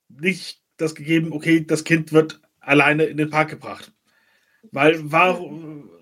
[0.10, 3.92] Nicht das gegeben, okay, das Kind wird alleine in den Park gebracht.
[4.72, 5.12] Weil,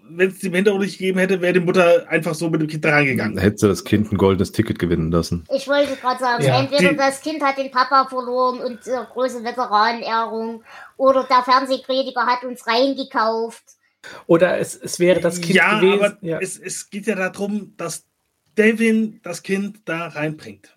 [0.10, 2.86] wenn es die Behinderung nicht gegeben hätte, wäre die Mutter einfach so mit dem Kind
[2.86, 3.38] da reingegangen.
[3.38, 5.46] Hätte das Kind ein goldenes Ticket gewinnen lassen.
[5.54, 6.60] Ich wollte gerade sagen, ja.
[6.60, 10.64] entweder die, das Kind hat den Papa verloren und äh, große Veteranenehrung
[10.98, 13.64] oder der Fernsehprediger hat uns reingekauft.
[14.28, 16.04] Oder es, es wäre das Kind ja, gewesen.
[16.04, 18.06] Aber ja, aber es, es geht ja darum, dass
[18.58, 20.76] Devin das Kind da reinbringt.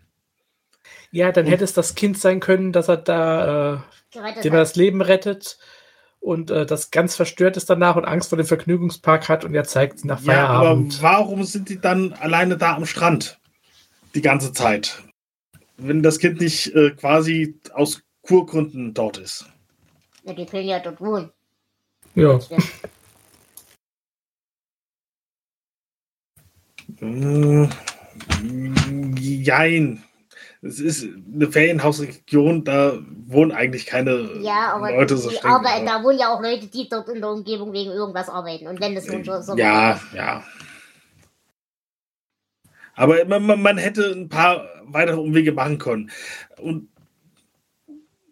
[1.10, 3.78] Ja, dann und hätte es das Kind sein können, dass er da äh,
[4.42, 5.58] dem er das Leben rettet
[6.20, 9.64] und äh, das ganz verstört ist danach und Angst vor dem Vergnügungspark hat und er
[9.64, 10.94] zeigt nach Feierabend.
[10.94, 13.38] Ja, aber warum sind die dann alleine da am Strand
[14.14, 15.02] die ganze Zeit?
[15.76, 19.46] Wenn das Kind nicht äh, quasi aus Kurgründen dort ist.
[20.24, 21.30] Ja, die können ja dort wohnen.
[22.14, 22.38] Ja.
[26.98, 27.70] Hm,
[29.18, 30.04] jein.
[30.60, 35.52] Es ist eine Ferienhausregion, da wohnen eigentlich keine ja, aber Leute so streng.
[35.52, 38.66] Aber da wohnen ja auch Leute, die dort in der Umgebung wegen irgendwas arbeiten.
[38.66, 40.42] Und wenn das nun so, so Ja, ja.
[42.94, 46.10] Aber man, man, hätte ein paar weitere Umwege machen können.
[46.60, 46.88] Und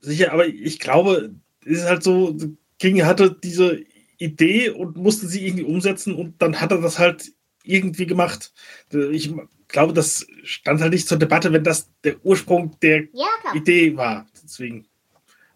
[0.01, 2.37] sicher, aber ich glaube, es ist halt so,
[2.81, 3.81] King hatte diese
[4.19, 8.53] Idee und musste sie irgendwie umsetzen und dann hat er das halt irgendwie gemacht.
[8.93, 9.33] Ich
[9.69, 14.27] glaube, das stand halt nicht zur Debatte, wenn das der Ursprung der ja, Idee war.
[14.43, 14.87] Deswegen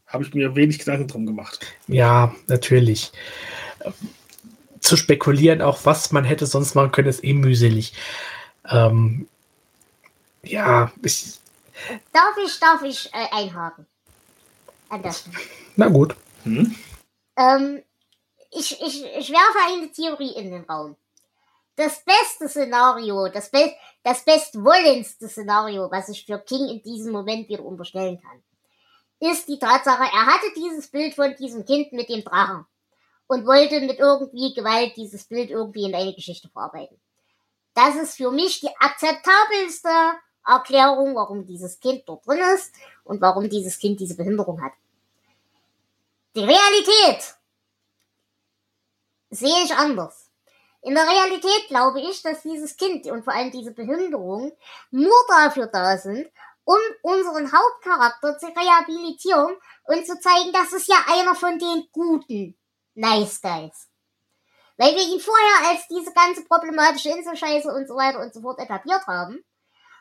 [0.06, 1.60] habe ich mir wenig Gedanken drum gemacht.
[1.86, 3.12] Ja, natürlich.
[4.80, 7.92] Zu spekulieren, auch was man hätte sonst machen können, ist eh mühselig.
[8.68, 9.28] Ähm,
[10.42, 11.38] ja, ich.
[12.12, 13.86] Darf ich, darf ich äh, einhaken?
[14.88, 15.24] An das.
[15.76, 16.16] Na gut.
[16.42, 16.74] Hm?
[17.36, 17.82] Ähm,
[18.50, 20.96] ich, ich, ich werfe eine Theorie in den Raum
[21.80, 27.48] das beste Szenario, das, be das bestwollendste Szenario, was ich für King in diesem Moment
[27.48, 28.42] wieder unterstellen kann,
[29.20, 32.66] ist die Tatsache, er hatte dieses Bild von diesem Kind mit dem Drachen.
[33.26, 37.00] und wollte mit irgendwie Gewalt dieses Bild irgendwie in eine Geschichte verarbeiten.
[37.74, 39.88] Das ist für mich die akzeptabelste
[40.44, 44.72] Erklärung, warum dieses Kind dort drin ist und warum dieses Kind diese Behinderung hat.
[46.34, 47.36] Die Realität
[49.30, 50.19] sehe ich anders.
[50.82, 54.56] In der Realität glaube ich, dass dieses Kind und vor allem diese Behinderung
[54.90, 56.30] nur dafür da sind,
[56.64, 62.58] um unseren Hauptcharakter zu rehabilitieren und zu zeigen, das ist ja einer von den guten
[62.94, 63.88] Nice Guys.
[64.78, 68.58] Weil wir ihn vorher als diese ganze problematische Inselscheiße und so weiter und so fort
[68.58, 69.44] etabliert haben.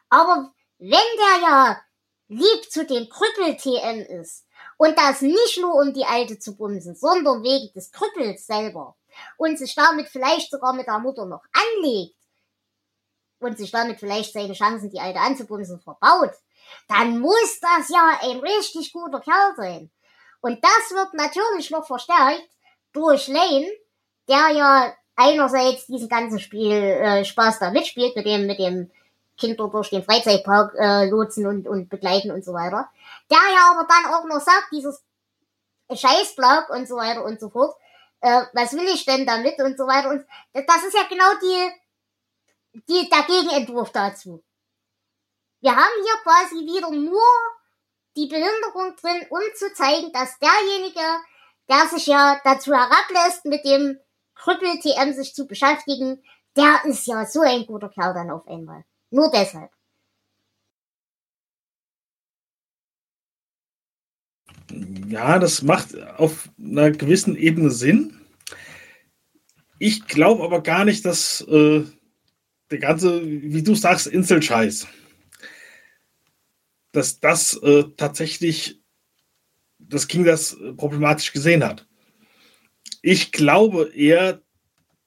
[0.09, 1.81] Aber wenn der ja
[2.29, 4.45] lieb zu dem Krüppel-TM ist
[4.77, 8.95] und das nicht nur um die Alte zu bumsen, sondern wegen des Krüppels selber
[9.37, 12.15] und sich damit vielleicht sogar mit der Mutter noch anlegt
[13.39, 16.33] und sich damit vielleicht seine Chancen, die Alte anzubumsen, verbaut,
[16.87, 19.89] dann muss das ja ein richtig guter Kerl sein.
[20.41, 22.49] Und das wird natürlich noch verstärkt
[22.93, 23.67] durch Lane,
[24.27, 28.89] der ja einerseits diesen ganzen Spiel äh, Spaß da mitspielt, mit dem, mit dem
[29.37, 32.89] Kinder durch den Freizeitpark äh, lotsen und, und begleiten und so weiter.
[33.29, 35.03] Der ja aber dann auch noch sagt, dieses
[35.91, 37.75] Scheißblock und so weiter und so fort,
[38.21, 42.81] äh, was will ich denn damit und so weiter und das ist ja genau die,
[42.87, 44.43] die der Gegenentwurf dazu.
[45.61, 47.21] Wir haben hier quasi wieder nur
[48.15, 51.01] die Behinderung drin, um zu zeigen, dass derjenige,
[51.69, 53.99] der sich ja dazu herablässt, mit dem
[54.35, 56.23] Krüppel-TM sich zu beschäftigen,
[56.55, 58.83] der ist ja so ein guter Kerl dann auf einmal.
[59.09, 59.71] Nur deshalb.
[65.07, 68.19] Ja, das macht auf einer gewissen Ebene Sinn.
[69.79, 71.83] Ich glaube aber gar nicht, dass äh,
[72.69, 74.87] der ganze, wie du sagst, Inselscheiß,
[76.91, 78.81] dass das äh, tatsächlich
[79.79, 81.87] das King das problematisch gesehen hat.
[83.01, 84.41] Ich glaube eher,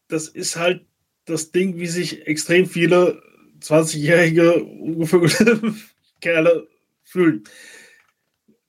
[0.08, 0.86] das ist halt
[1.24, 3.22] das Ding, wie sich extrem viele
[3.60, 5.74] 20-jährige ungefährliche
[6.20, 6.68] Kerle
[7.04, 7.44] fühlen.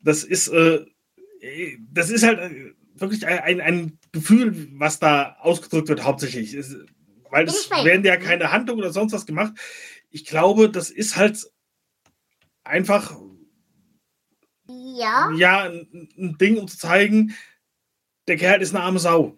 [0.03, 0.85] Das ist, äh,
[1.91, 6.53] das ist halt äh, wirklich ein, ein Gefühl, was da ausgedrückt wird, hauptsächlich.
[6.53, 6.75] Ist,
[7.29, 9.53] weil es werden ja keine Handlung oder sonst was gemacht.
[10.09, 11.43] Ich glaube, das ist halt
[12.63, 13.17] einfach
[14.67, 17.33] ja, ja ein, ein Ding, um zu zeigen,
[18.27, 19.37] der Kerl ist eine arme Sau.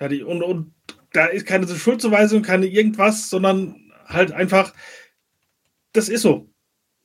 [0.00, 0.74] Und, und
[1.12, 4.72] da ist keine Schuldzuweisung, keine irgendwas, sondern halt einfach,
[5.92, 6.48] das ist so.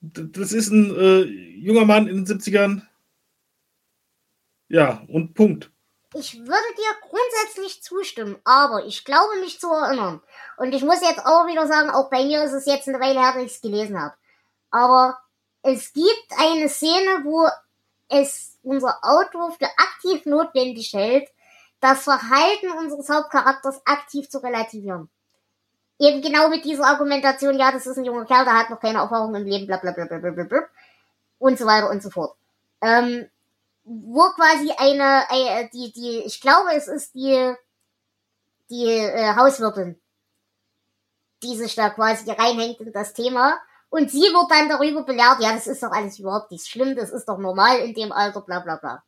[0.05, 2.81] Das ist ein äh, junger Mann in den 70ern.
[4.67, 5.71] Ja, und Punkt.
[6.13, 10.21] Ich würde dir grundsätzlich zustimmen, aber ich glaube mich zu erinnern.
[10.57, 13.21] Und ich muss jetzt auch wieder sagen, auch bei mir ist es jetzt eine Weile
[13.21, 14.13] her, dass ich es gelesen habe.
[14.71, 15.17] Aber
[15.61, 17.47] es gibt eine Szene, wo
[18.09, 21.29] es unser Autor für aktiv notwendig hält,
[21.79, 25.09] das Verhalten unseres Hauptcharakters aktiv zu relativieren
[25.99, 28.99] eben genau mit dieser Argumentation, ja, das ist ein junger Kerl, der hat noch keine
[28.99, 30.60] Erfahrung im Leben, bla bla bla bla bla bla, bla
[31.39, 32.36] und so weiter und so fort.
[32.82, 33.29] Ähm,
[33.84, 37.53] wo quasi eine, eine, die, die, ich glaube, es ist die,
[38.69, 39.99] die äh, Hauswirtin,
[41.43, 43.58] die sich da quasi reinhängt in das Thema.
[43.89, 47.12] Und sie wird dann darüber belehrt, ja, das ist doch alles überhaupt nicht schlimm, das
[47.12, 49.03] ist doch normal in dem Alter, bla bla bla.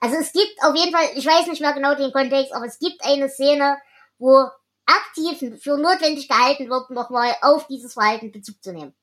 [0.00, 2.78] Also es gibt auf jeden Fall, ich weiß nicht mehr genau den Kontext, aber es
[2.78, 3.78] gibt eine Szene,
[4.18, 4.46] wo
[4.88, 8.94] aktiv für notwendig gehalten wird, nochmal auf dieses Verhalten Bezug zu nehmen.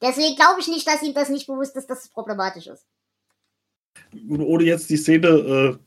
[0.00, 2.86] Deswegen glaube ich nicht, dass ihm das nicht bewusst ist, dass es problematisch ist.
[4.28, 5.78] Ohne jetzt die Szene äh,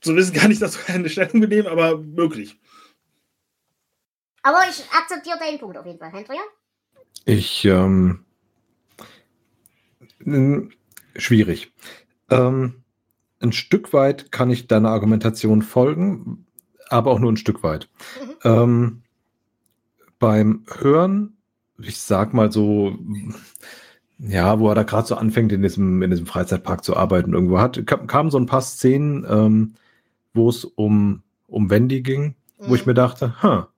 [0.00, 2.60] zu wissen, kann ich das keine Stellung benehmen, aber möglich.
[4.42, 6.12] Aber ich akzeptiere deinen Punkt auf jeden Fall.
[6.12, 6.42] Hendria?
[7.24, 8.24] Ich, ähm,
[11.16, 11.72] schwierig.
[12.30, 12.84] Ähm,
[13.40, 16.43] ein Stück weit kann ich deiner Argumentation folgen,
[16.90, 17.88] aber auch nur ein Stück weit.
[18.20, 18.34] Mhm.
[18.44, 19.02] Ähm,
[20.18, 21.36] beim Hören,
[21.78, 22.96] ich sag mal so,
[24.18, 27.58] ja, wo er da gerade so anfängt, in diesem, in diesem Freizeitpark zu arbeiten, irgendwo
[27.58, 29.74] hat, kamen so ein paar Szenen, ähm,
[30.32, 32.68] wo es um, um Wendy ging, mhm.
[32.68, 32.90] wo ich mhm.
[32.90, 33.68] mir dachte, ha,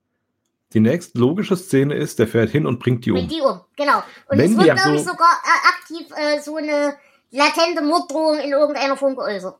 [0.72, 3.18] die nächste logische Szene ist, der fährt hin und bringt die um.
[3.18, 4.02] Bringt die um, genau.
[4.28, 6.96] Und Wenn es wird, glaube ich, sogar äh, aktiv äh, so eine
[7.30, 9.58] latente Morddrohung in irgendeiner Form geäußert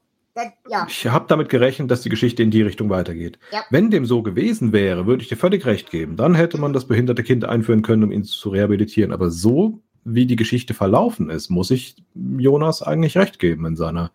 [0.69, 0.87] ja.
[0.89, 3.39] Ich habe damit gerechnet, dass die Geschichte in die Richtung weitergeht.
[3.53, 3.63] Ja.
[3.71, 6.17] Wenn dem so gewesen wäre, würde ich dir völlig recht geben.
[6.17, 9.13] Dann hätte man das behinderte Kind einführen können, um ihn zu rehabilitieren.
[9.13, 14.11] Aber so, wie die Geschichte verlaufen ist, muss ich Jonas eigentlich recht geben in seiner,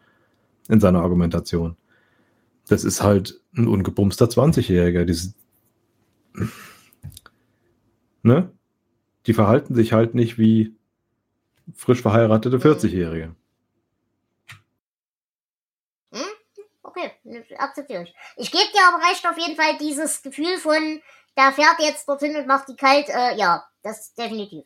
[0.70, 1.76] in seiner Argumentation.
[2.68, 5.34] Das ist halt ein ungebumster 20-Jähriger.
[8.24, 8.52] Ne?
[9.26, 10.76] Die verhalten sich halt nicht wie
[11.74, 13.36] frisch verheiratete 40-Jährige.
[17.58, 18.16] Akzeptiere ich.
[18.38, 21.02] Ich gebe dir aber recht auf jeden Fall dieses Gefühl von,
[21.38, 24.66] der fährt jetzt dorthin und macht die kalt, äh, ja, das definitiv.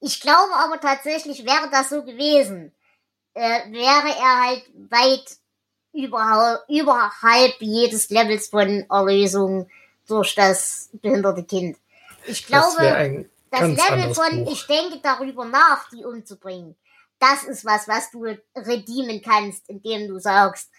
[0.00, 2.72] Ich glaube aber tatsächlich, wäre das so gewesen,
[3.34, 5.38] äh, wäre er halt weit
[5.92, 9.68] überhalb, überhalb jedes Levels von Erlösung
[10.06, 11.78] durch das behinderte Kind.
[12.26, 14.52] Ich glaube, das, das Level von, Buch.
[14.52, 16.76] ich denke darüber nach, die umzubringen,
[17.18, 18.24] das ist was, was du
[18.56, 20.70] redeemen kannst, indem du sagst,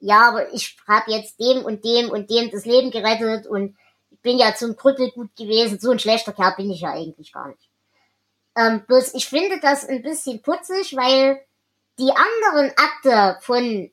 [0.00, 3.76] ja, aber ich habe jetzt dem und dem und dem das Leben gerettet und
[4.10, 5.78] ich bin ja zum Krüppel gut gewesen.
[5.78, 7.68] So ein schlechter Kerl bin ich ja eigentlich gar nicht.
[8.56, 11.40] Ähm, bloß ich finde das ein bisschen putzig, weil
[11.98, 13.90] die anderen Akte von,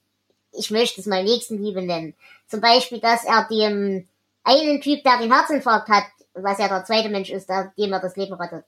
[0.52, 2.16] ich möchte es mal Nächstenliebe nennen,
[2.48, 4.08] zum Beispiel, dass er dem
[4.44, 8.00] einen Typ, der den Herzinfarkt hat, was ja der zweite Mensch ist, der, dem er
[8.00, 8.66] das Leben rettet,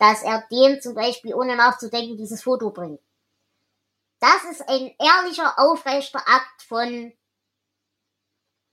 [0.00, 3.02] dass er dem zum Beispiel ohne nachzudenken dieses Foto bringt.
[4.18, 7.12] Das ist ein ehrlicher, aufrechter Akt von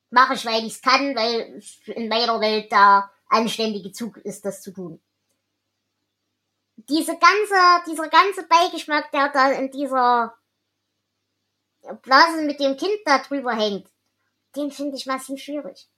[0.10, 4.62] mache ich, weil ich es kann, weil in meiner Welt der anständige Zug ist, das
[4.62, 5.02] zu tun.
[6.78, 10.34] Diese ganze, dieser ganze Beigeschmack, der da in dieser
[12.04, 13.90] Blase mit dem Kind da drüber hängt,
[14.56, 15.90] den finde ich massiv schwierig.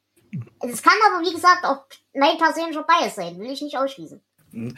[0.62, 4.24] Es kann aber, wie gesagt, auch mein persönlicher Bias sein, will ich nicht ausschließen.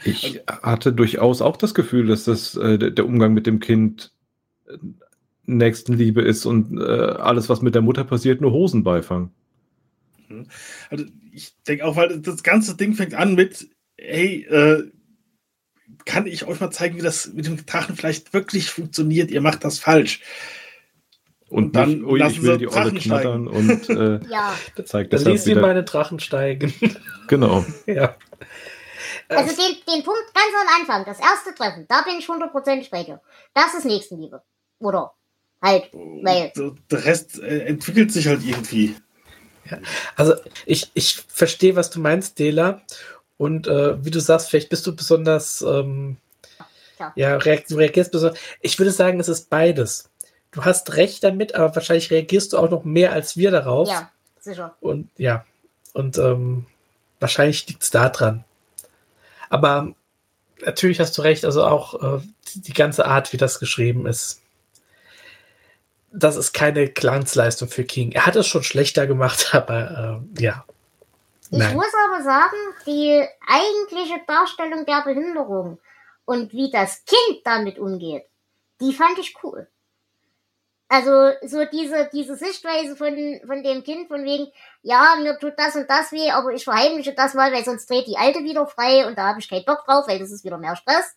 [0.04, 4.12] Ich hatte durchaus auch das Gefühl, dass das äh, der Umgang mit dem Kind
[4.66, 4.76] äh,
[5.44, 9.30] Nächstenliebe ist und äh, alles, was mit der Mutter passiert, nur Hosenbeifang.
[10.28, 10.46] Mhm.
[10.90, 14.90] Also ich denke auch, weil das ganze Ding fängt an mit, hey, äh,
[16.04, 19.30] kann ich euch mal zeigen, wie das mit dem Drachen vielleicht wirklich funktioniert?
[19.30, 20.20] Ihr macht das falsch.
[21.48, 24.54] Und, und dann nicht, oh, ich will die Olle knattern und äh, ja.
[24.84, 25.24] zeigt das.
[25.24, 26.72] Dann ließ sie meine Drachen steigen.
[27.28, 27.64] Genau.
[27.86, 28.16] ja.
[29.36, 33.02] Also den, den Punkt ganz am Anfang, das erste Treffen, da bin ich hundertprozentig bei
[33.04, 33.20] dir.
[33.54, 34.42] Das ist Nächstenliebe.
[34.78, 35.12] Oder
[35.62, 36.52] halt, weil.
[36.90, 38.96] Der Rest äh, entwickelt sich halt irgendwie.
[39.70, 39.78] Ja.
[40.16, 40.34] Also
[40.66, 42.82] ich, ich verstehe, was du meinst, Dela.
[43.38, 46.16] Und äh, wie du sagst, vielleicht bist du besonders, ähm,
[46.98, 48.38] ja, ja reag du reagierst besonders.
[48.60, 50.10] Ich würde sagen, es ist beides.
[50.50, 53.88] Du hast recht damit, aber wahrscheinlich reagierst du auch noch mehr als wir darauf.
[53.88, 54.76] Ja, sicher.
[54.80, 55.44] Und ja,
[55.92, 56.66] und ähm,
[57.20, 58.44] wahrscheinlich liegt es da dran.
[59.52, 59.94] Aber
[60.64, 62.22] natürlich hast du recht, also auch äh,
[62.54, 64.42] die, ganze Art, wie das geschrieben ist
[66.12, 68.12] das ist keine Glanzleistung für King.
[68.12, 70.64] Er hat es schon schlechter gemacht, aber äh, ja.
[71.50, 71.68] Nein.
[71.68, 75.78] Ich muss aber sagen, die eigentliche Darstellung der Behinderung
[76.24, 78.24] und wie das Kind damit umgeht,
[78.80, 79.68] die fand ich cool.
[80.92, 84.48] Also so diese, diese Sichtweise von, von dem Kind, von wegen,
[84.82, 88.06] ja, mir tut das und das weh, aber ich verheimliche das mal, weil sonst dreht
[88.06, 90.58] die Alte wieder frei und da habe ich keinen Bock drauf, weil das ist wieder
[90.58, 91.16] mehr Stress.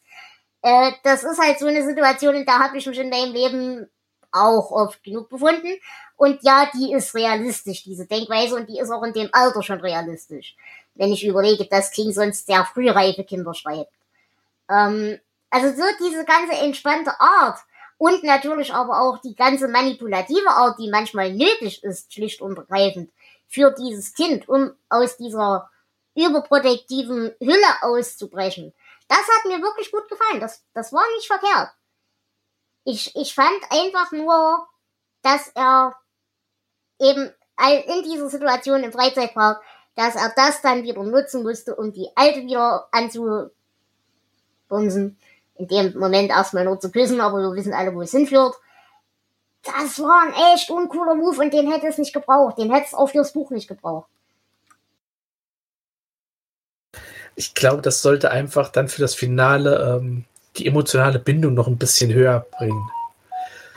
[0.62, 3.90] Äh, das ist halt so eine Situation, in der habe ich mich in meinem Leben
[4.32, 5.74] auch oft genug befunden.
[6.16, 9.82] Und ja, die ist realistisch, diese Denkweise, und die ist auch in dem Alter schon
[9.82, 10.56] realistisch.
[10.94, 13.92] Wenn ich überlege, dass King sonst sehr frühreife Kinder schreibt.
[14.70, 17.60] Ähm, also so diese ganze entspannte Art
[17.98, 23.12] und natürlich aber auch die ganze manipulative Art, die manchmal nötig ist, schlicht und ergreifend,
[23.48, 25.70] für dieses Kind, um aus dieser
[26.16, 28.74] überprotektiven Hülle auszubrechen.
[29.08, 30.40] Das hat mir wirklich gut gefallen.
[30.40, 31.70] Das, das war nicht verkehrt.
[32.86, 34.68] Ich, ich fand einfach nur,
[35.22, 35.96] dass er
[37.00, 37.34] eben
[37.88, 39.62] in dieser Situation im Freizeitpark,
[39.96, 43.52] dass er das dann wieder nutzen musste, um die alte wieder anzubumsen.
[45.58, 48.56] In dem Moment erstmal nur zu küssen, aber wir wissen alle, wo es hinführt.
[49.64, 52.58] Das war ein echt uncooler Move und den hätte es nicht gebraucht.
[52.58, 54.10] Den hätte es auch fürs Buch nicht gebraucht.
[57.36, 60.26] Ich glaube, das sollte einfach dann für das Finale ähm,
[60.58, 62.90] die emotionale Bindung noch ein bisschen höher bringen.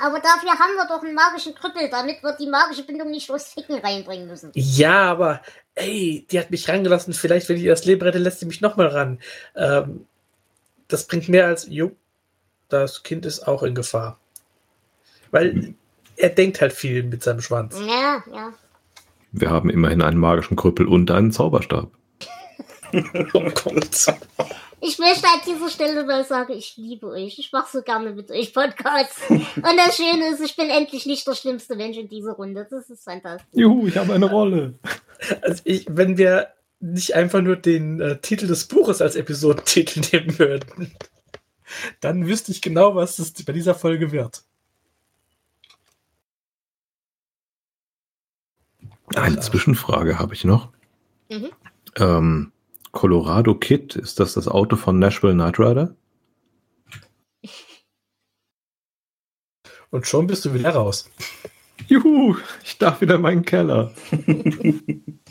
[0.01, 3.53] Aber dafür haben wir doch einen magischen Krüppel, damit wir die magische Bindung nicht durchs
[3.53, 4.53] Ficken reinbringen müssen.
[4.55, 5.43] Ja, aber
[5.75, 7.15] ey, die hat mich rangelassen.
[7.15, 9.19] Vielleicht, wenn ich das Leben rette, lässt sie mich nochmal ran.
[9.57, 10.07] Ähm,
[10.89, 11.93] das bringt mehr als, jo,
[12.69, 14.19] das Kind ist auch in Gefahr.
[15.31, 15.75] Weil
[16.17, 17.79] er denkt halt viel mit seinem Schwanz.
[17.79, 18.53] Ja, ja.
[19.31, 21.91] Wir haben immerhin einen magischen Krüppel und einen Zauberstab.
[23.35, 24.07] oh Gott.
[24.81, 27.39] Ich möchte an dieser Stelle mal sagen, ich liebe euch.
[27.39, 29.29] Ich mache so gerne mit euch Podcasts.
[29.29, 32.67] Und das Schöne ist, ich bin endlich nicht der schlimmste Mensch in dieser Runde.
[32.71, 33.49] Das ist fantastisch.
[33.53, 34.75] Juhu, ich habe eine Rolle.
[35.43, 36.49] Also ich, wenn wir
[36.81, 40.93] nicht einfach nur den äh, Titel des Buches als Episodentitel nehmen würden,
[42.01, 44.43] dann wüsste ich genau, was es bei dieser Folge wird.
[49.15, 50.71] Eine Zwischenfrage habe ich noch.
[51.31, 51.51] Mhm.
[51.97, 52.53] Ähm,
[52.93, 55.95] Colorado Kid, ist das das Auto von Nashville Knight Rider?
[59.91, 61.11] Und schon bist du wieder raus.
[61.87, 63.95] Juhu, ich darf wieder in meinen Keller.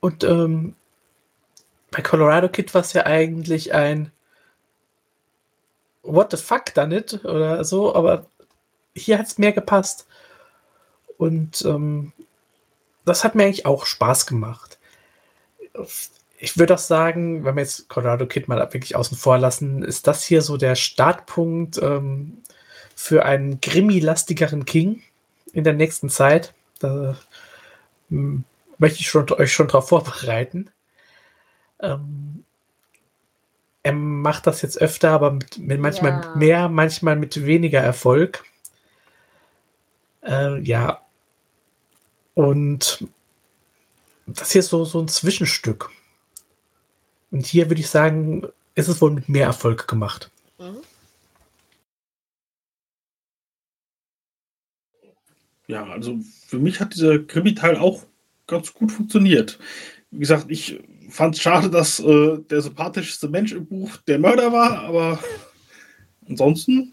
[0.00, 0.76] Und ähm,
[1.90, 4.12] bei Colorado Kid war es ja eigentlich ein
[6.02, 8.26] What the fuck done it oder so, aber
[8.94, 10.06] hier hat es mehr gepasst.
[11.18, 12.12] Und ähm,
[13.04, 14.78] das hat mir eigentlich auch Spaß gemacht.
[16.38, 20.06] Ich würde auch sagen, wenn wir jetzt Colorado Kid mal wirklich außen vor lassen, ist
[20.06, 22.38] das hier so der Startpunkt ähm,
[22.94, 25.02] für einen Grimmy-lastigeren King
[25.52, 26.52] in der nächsten Zeit.
[26.78, 27.16] Da
[28.10, 28.44] hm,
[28.78, 30.70] möchte ich schon, euch schon darauf vorbereiten.
[31.80, 32.44] Ähm,
[33.82, 36.16] er macht das jetzt öfter, aber mit, mit manchmal Ja.
[36.18, 38.44] mit mehr, manchmal mit weniger Erfolg.
[40.22, 41.05] Äh, ja.
[42.36, 43.02] Und
[44.26, 45.90] das hier ist so, so ein Zwischenstück.
[47.30, 50.30] Und hier würde ich sagen, ist es wohl mit mehr Erfolg gemacht.
[55.66, 58.04] Ja, also für mich hat dieser Krimi-Teil auch
[58.46, 59.58] ganz gut funktioniert.
[60.10, 60.78] Wie gesagt, ich
[61.08, 65.18] fand es schade, dass äh, der sympathischste Mensch im Buch der Mörder war, aber
[66.28, 66.92] ansonsten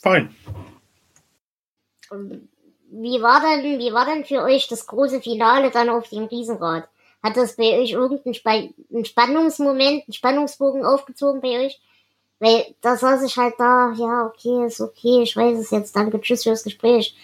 [0.00, 0.34] fein.
[2.08, 2.48] Und
[2.90, 6.88] Wie war denn, wie war denn für euch das große Finale dann auf dem Riesenrad?
[7.22, 11.80] Hat das bei euch irgendeinen Spa einen Spannungsmoment, einen Spannungsbogen aufgezogen bei euch?
[12.38, 16.20] Weil da saß ich halt da, ja, okay, ist okay, ich weiß es jetzt, danke,
[16.20, 17.16] tschüss fürs Gespräch.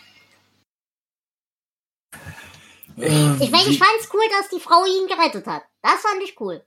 [2.97, 5.62] Ich meine, ich fand's cool, dass die Frau ihn gerettet hat.
[5.83, 6.65] Das fand ich cool.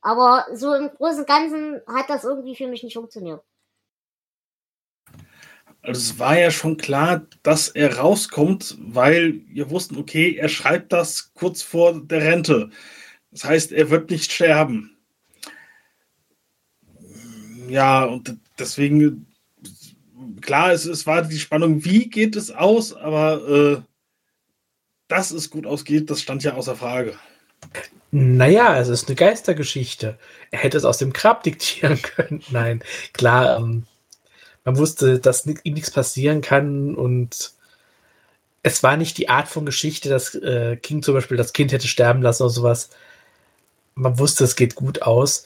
[0.00, 3.42] Aber so im Großen und Ganzen hat das irgendwie für mich nicht funktioniert.
[5.82, 10.92] Also es war ja schon klar, dass er rauskommt, weil wir wussten, okay, er schreibt
[10.92, 12.70] das kurz vor der Rente.
[13.32, 14.96] Das heißt, er wird nicht sterben.
[17.68, 19.26] Ja, und deswegen,
[20.40, 23.82] klar, es, es war die Spannung, wie geht es aus, aber äh,
[25.08, 27.14] dass es gut ausgeht, das stand ja außer Frage.
[28.12, 30.18] Naja, es ist eine Geistergeschichte.
[30.50, 32.42] Er hätte es aus dem Grab diktieren können.
[32.50, 33.84] Nein, klar, ähm,
[34.64, 37.52] man wusste, dass ihm nichts passieren kann und
[38.62, 41.88] es war nicht die Art von Geschichte, dass äh, King zum Beispiel das Kind hätte
[41.88, 42.90] sterben lassen oder sowas.
[43.94, 45.44] Man wusste, es geht gut aus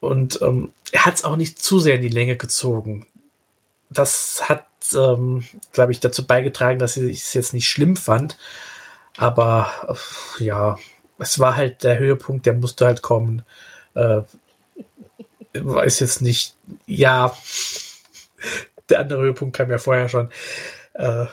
[0.00, 3.06] und ähm, er hat es auch nicht zu sehr in die Länge gezogen.
[3.90, 8.38] Das hat, ähm, glaube ich, dazu beigetragen, dass ich es jetzt nicht schlimm fand.
[9.16, 9.98] Aber
[10.40, 10.78] äh, ja,
[11.18, 13.42] es war halt der Höhepunkt, der musste halt kommen.
[13.94, 14.22] Äh,
[15.54, 16.54] weiß jetzt nicht,
[16.86, 17.36] ja,
[18.88, 20.30] der andere Höhepunkt kam ja vorher schon.
[20.94, 21.26] Äh,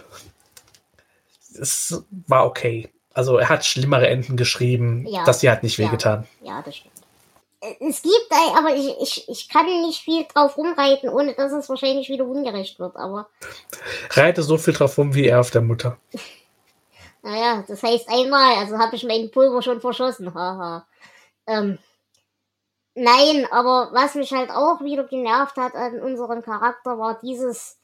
[1.60, 2.90] es war okay.
[3.14, 5.06] Also er hat schlimmere Enden geschrieben.
[5.08, 5.24] Ja.
[5.24, 5.86] Das hier hat nicht Ja.
[5.86, 6.28] wehgetan.
[6.42, 6.94] Ja, das stimmt.
[7.80, 11.70] Es gibt, ein- aber ich, ich, ich kann nicht viel drauf rumreiten, ohne dass es
[11.70, 12.98] wahrscheinlich wieder ungerecht wird.
[12.98, 13.30] Aber
[14.10, 15.98] Reite so viel drauf rum wie er auf der Mutter.
[17.24, 20.34] naja, das heißt einmal, also habe ich meinen Pulver schon verschossen.
[20.34, 20.86] Haha.
[21.48, 21.78] ähm,
[22.96, 27.80] Nein, aber was mich halt auch wieder genervt hat an unserem Charakter war dieses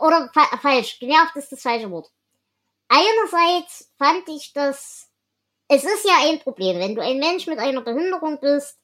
[0.00, 2.10] oder fa falsch, genervt ist das falsche Wort.
[2.88, 5.08] Einerseits fand ich das,
[5.68, 8.78] es ist ja ein Problem, wenn du ein Mensch mit einer Behinderung bist,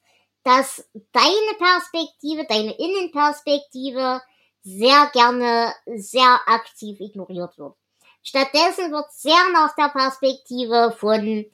[0.45, 4.23] dass deine Perspektive, deine Innenperspektive
[4.63, 7.75] sehr gerne sehr aktiv ignoriert wird.
[8.23, 11.47] Stattdessen wird sehr nach der Perspektive von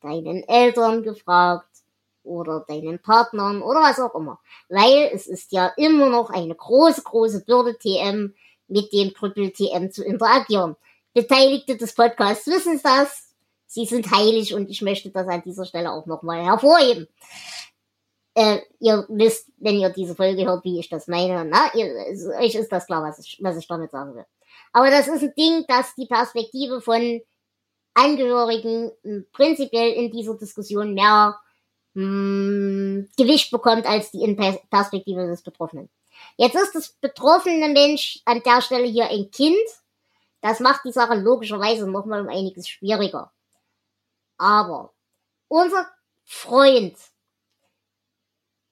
[0.00, 1.69] deinen Eltern gefragt
[2.22, 4.40] oder deinen Partnern oder was auch immer.
[4.68, 8.34] Weil es ist ja immer noch eine große, große Bürde TM,
[8.70, 10.76] mit dem Krüppel TM zu interagieren.
[11.12, 13.34] Beteiligte des Podcasts wissen das.
[13.66, 17.08] Sie sind heilig und ich möchte das an dieser Stelle auch nochmal hervorheben.
[18.34, 21.44] Äh, ihr wisst, wenn ihr diese Folge hört, wie ich das meine.
[21.44, 21.86] Na, ihr,
[22.38, 24.24] euch ist das klar, was ich, was ich damit sagen will.
[24.72, 27.20] Aber das ist ein Ding, dass die Perspektive von
[27.94, 28.92] Angehörigen
[29.32, 31.38] prinzipiell in dieser Diskussion mehr
[31.94, 34.34] mh, hm, Gewicht bekommt als die
[34.70, 35.90] Perspektive des Betroffenen.
[36.36, 39.56] Jetzt ist das betroffene Mensch an der Stelle hier ein Kind.
[40.40, 43.32] Das macht die Sache logischerweise nochmal um einiges schwieriger.
[44.38, 44.94] Aber
[45.48, 45.90] unser
[46.24, 46.96] Freund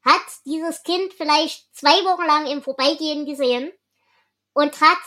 [0.03, 3.73] hat dieses Kind vielleicht zwei Wochen lang im Vorbeigehen gesehen
[4.55, 4.99] und hat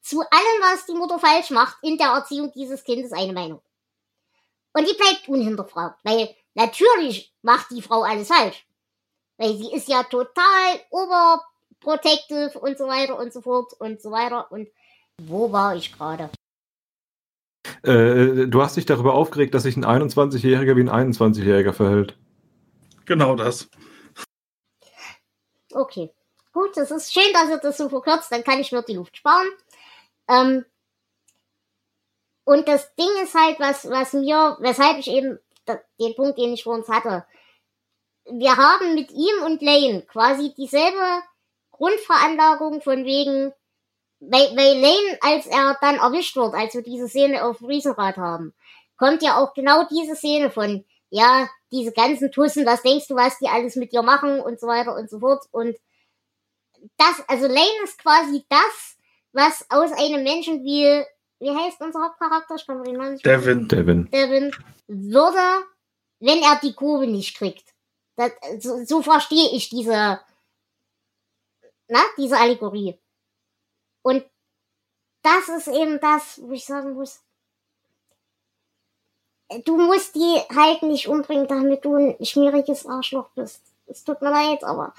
[0.00, 3.60] zu allem, was die Mutter falsch macht in der Erziehung dieses Kindes eine Meinung.
[4.72, 8.66] Und die bleibt unhinterfragt, weil natürlich macht die Frau alles falsch.
[9.38, 14.50] Weil sie ist ja total overprotective und so weiter und so fort und so weiter.
[14.52, 14.68] Und
[15.18, 16.30] wo war ich gerade?
[17.82, 22.16] Äh, du hast dich darüber aufgeregt, dass sich ein 21-Jähriger wie ein 21-Jähriger verhält.
[23.06, 23.68] Genau das.
[25.72, 26.12] Okay.
[26.52, 29.16] Gut, das ist schön, dass ihr das so verkürzt, dann kann ich mir die Luft
[29.16, 29.48] sparen.
[30.28, 30.64] Ähm,
[32.44, 36.64] und das Ding ist halt, was, was mir, weshalb ich eben den Punkt, den ich
[36.64, 37.24] vor uns hatte.
[38.24, 41.22] Wir haben mit ihm und Lane quasi dieselbe
[41.70, 43.52] Grundveranlagung von wegen,
[44.20, 48.54] weil, weil Lane, als er dann erwischt wird, als wir diese Szene auf Riesenrad haben,
[48.96, 53.38] kommt ja auch genau diese Szene von, ja, diese ganzen Tussen, was denkst du, was
[53.38, 55.44] die alles mit dir machen und so weiter und so fort.
[55.52, 55.76] Und
[56.98, 58.98] das, also Lane ist quasi das,
[59.32, 61.04] was aus einem Menschen wie,
[61.40, 62.54] wie heißt unser Hauptcharakter?
[62.54, 63.66] Ich kann den Namen nicht Devin.
[63.66, 64.10] Devin.
[64.10, 64.54] Devin
[64.86, 65.66] würde,
[66.20, 67.74] wenn er die Kurve nicht kriegt.
[68.16, 70.20] Das, so, so verstehe ich diese,
[71.88, 72.98] na, diese Allegorie.
[74.02, 74.24] Und
[75.22, 77.22] das ist eben das, wo ich sagen muss,
[79.64, 83.62] du musst die halt nicht umbringen, damit du ein schmieriges Arschloch bist.
[83.86, 84.94] Es tut mir leid, aber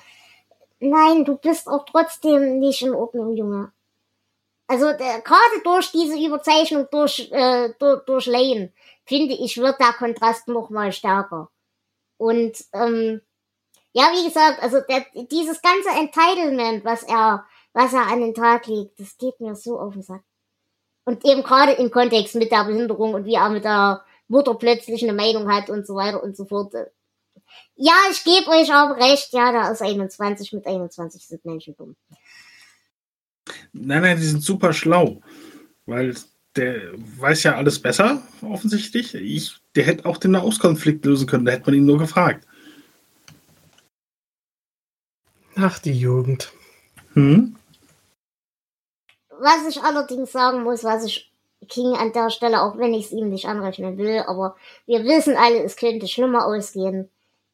[0.79, 3.71] nein, du bist auch trotzdem nicht in Ordnung, Junge.
[4.71, 8.71] Also gerade durch diese Überzeichnung durch, äh, durch, durch Lane,
[9.03, 11.49] finde ich, wird der Kontrast noch mal stärker.
[12.15, 13.19] Und ähm,
[13.91, 17.43] ja, wie gesagt, also der, dieses ganze Entitlement, was er,
[17.73, 20.23] was er an den Tag legt, das geht mir so auf den Sack.
[21.03, 25.03] Und eben gerade im Kontext mit der Behinderung und wie er mit der Mutter plötzlich
[25.03, 26.73] eine Meinung hat und so weiter und so fort.
[27.75, 31.97] Ja, ich gebe euch auch recht, ja, da ist 21, mit 21 sind Menschen dumm.
[33.73, 35.21] Nein, nein, die sind super schlau.
[35.85, 36.15] Weil
[36.55, 39.15] der weiß ja alles besser, offensichtlich.
[39.15, 42.45] Ich, der hätte auch den Nahostkonflikt lösen können, da hätte man ihn nur gefragt.
[45.55, 46.51] Ach, die Jugend.
[47.13, 47.55] Hm?
[49.39, 51.31] Was ich allerdings sagen muss, was ich
[51.67, 55.35] King an der Stelle, auch wenn ich es ihm nicht anrechnen will, aber wir wissen
[55.35, 57.09] alle, es könnte schlimmer ausgehen,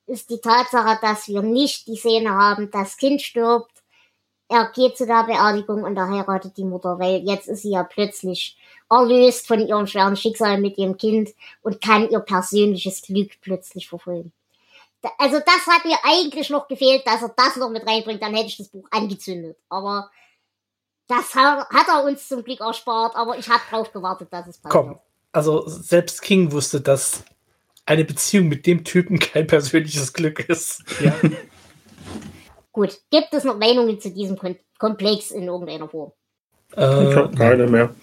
[0.06, 3.77] ist die Tatsache, dass wir nicht die Szene haben, das Kind stirbt,
[4.50, 7.84] er geht zu der Beerdigung und er heiratet die Mutter, weil jetzt ist sie ja
[7.84, 8.58] plötzlich
[8.90, 11.30] erlöst von ihrem schweren Schicksal mit ihrem Kind
[11.62, 14.32] und kann ihr persönliches Glück plötzlich verfolgen.
[15.18, 18.48] Also das hat mir eigentlich noch gefehlt, dass er das noch mit reinbringt, dann hätte
[18.48, 19.58] ich das Buch angezündet.
[19.70, 20.10] Aber
[21.08, 24.72] das hat er uns zum Glück erspart, aber ich habe drauf gewartet, dass es passiert.
[24.72, 25.00] Komm,
[25.32, 27.24] also selbst King wusste, dass
[27.86, 30.84] eine Beziehung mit dem Typen kein persönliches Glück ist.
[31.02, 31.14] Ja.
[32.78, 34.38] Gut, gibt es noch Meinungen zu diesem
[34.78, 36.12] Komplex in irgendeiner Form?
[36.76, 37.96] Äh, ich habe keine mehr.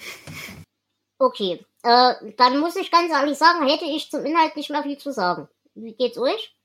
[1.16, 4.98] Okay, äh, dann muss ich ganz ehrlich sagen, hätte ich zum Inhalt nicht mehr viel
[4.98, 5.46] zu sagen.
[5.76, 6.56] Wie geht's euch?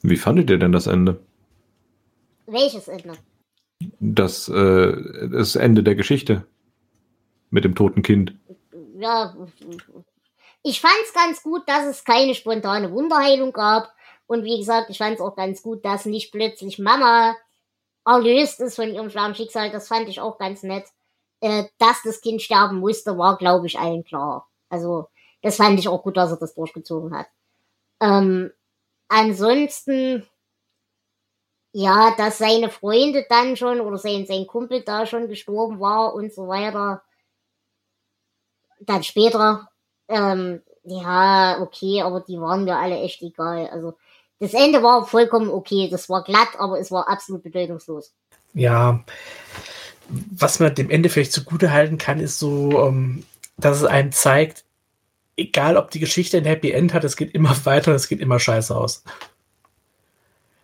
[0.00, 1.20] Wie fandet ihr denn das Ende?
[2.46, 3.18] Welches Ende?
[4.00, 6.46] Das, äh, das Ende der Geschichte.
[7.50, 8.34] Mit dem toten Kind.
[8.96, 9.36] Ja,
[10.62, 13.92] ich fand's ganz gut, dass es keine spontane Wunderheilung gab.
[14.26, 17.36] Und wie gesagt, ich fand's auch ganz gut, dass nicht plötzlich Mama
[18.04, 19.70] erlöst ist von ihrem schweren Schicksal.
[19.70, 20.86] Das fand ich auch ganz nett.
[21.40, 24.48] Äh, dass das Kind sterben musste, war, glaube ich, allen klar.
[24.68, 25.08] Also,
[25.42, 27.26] das fand ich auch gut, dass er das durchgezogen hat.
[28.00, 28.52] Ähm,
[29.08, 30.26] ansonsten,
[31.72, 36.32] ja, dass seine Freunde dann schon oder sein, sein Kumpel da schon gestorben war und
[36.32, 37.02] so weiter.
[38.80, 39.68] Dann später,
[40.08, 43.68] ähm, ja, okay, aber die waren mir alle echt egal.
[43.68, 43.94] Also
[44.42, 45.88] das Ende war vollkommen okay.
[45.88, 48.12] Das war glatt, aber es war absolut bedeutungslos.
[48.54, 49.04] Ja,
[50.08, 53.24] was man dem Ende vielleicht zugute halten kann, ist so, ähm,
[53.56, 54.64] dass es einem zeigt,
[55.36, 58.18] egal ob die Geschichte ein Happy End hat, es geht immer weiter und es geht
[58.18, 59.04] immer scheiße aus.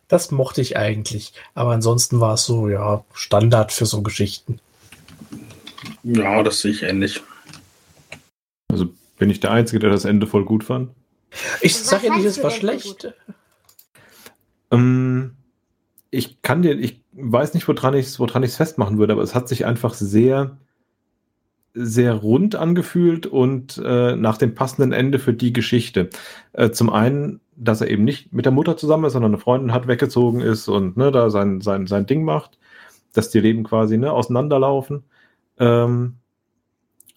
[0.09, 1.33] Das mochte ich eigentlich.
[1.55, 4.59] Aber ansonsten war es so, ja, Standard für so Geschichten.
[6.03, 7.23] Ja, das sehe ich ähnlich.
[8.73, 10.91] Also bin ich der Einzige, der das Ende voll gut fand?
[11.61, 13.15] Ich sage ja nicht, es war schlecht.
[14.71, 15.37] Ähm,
[16.11, 19.49] ich kann dir, ich weiß nicht, woran ich es woran festmachen würde, aber es hat
[19.49, 20.59] sich einfach sehr,
[21.75, 26.11] sehr rund angefühlt und äh, nach dem passenden Ende für die Geschichte.
[26.53, 29.73] Äh, zum einen, dass er eben nicht mit der Mutter zusammen ist, sondern eine Freundin
[29.73, 32.59] hat, weggezogen ist und ne, da sein, sein, sein Ding macht,
[33.13, 35.05] dass die Leben quasi ne, auseinanderlaufen.
[35.59, 36.19] Ähm,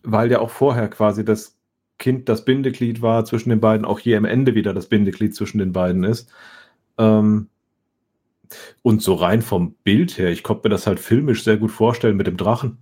[0.03, 1.57] weil ja auch vorher quasi das
[1.99, 5.59] Kind das Bindeglied war zwischen den beiden, auch hier am Ende wieder das Bindeglied zwischen
[5.59, 6.31] den beiden ist.
[6.97, 7.47] Ähm,
[8.81, 12.17] und so rein vom Bild her, ich konnte mir das halt filmisch sehr gut vorstellen
[12.17, 12.77] mit dem Drachen.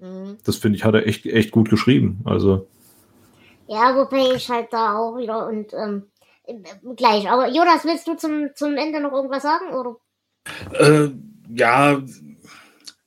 [0.00, 0.36] Mhm.
[0.44, 2.20] Das finde ich, hat er echt, echt gut geschrieben.
[2.24, 2.66] Also.
[3.66, 6.04] Ja, wobei ich halt da auch wieder und ähm,
[6.96, 7.30] gleich.
[7.30, 9.72] Aber Jonas, willst du zum, zum Ende noch irgendwas sagen?
[9.72, 9.96] Oder?
[10.72, 11.10] Äh,
[11.56, 12.02] ja,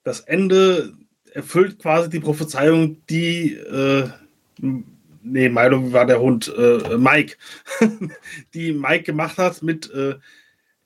[0.04, 0.94] das Ende
[1.34, 4.10] erfüllt quasi die Prophezeiung, die äh,
[4.60, 7.36] nee, Milo war der Hund, äh, Mike,
[8.54, 10.16] die Mike gemacht hat mit äh,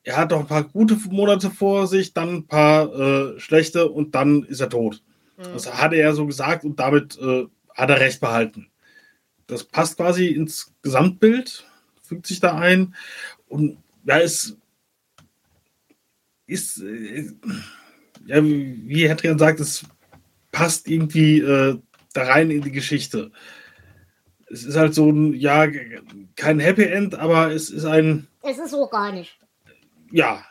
[0.03, 4.15] er hat doch ein paar gute Monate vor sich, dann ein paar äh, schlechte und
[4.15, 5.03] dann ist er tot.
[5.37, 5.43] Mhm.
[5.53, 7.45] Das hatte er so gesagt und damit äh,
[7.75, 8.67] hat er recht behalten.
[9.47, 11.65] Das passt quasi ins Gesamtbild,
[12.01, 12.95] fügt sich da ein
[13.47, 14.57] und ja, es
[16.47, 17.31] ist, äh,
[18.25, 19.85] ja, wie Hedrian sagt, es
[20.51, 21.77] passt irgendwie äh,
[22.13, 23.31] da rein in die Geschichte.
[24.47, 25.67] Es ist halt so ein, ja,
[26.35, 28.27] kein Happy End, aber es ist ein.
[28.41, 29.37] Es ist organisch
[30.11, 30.43] ja,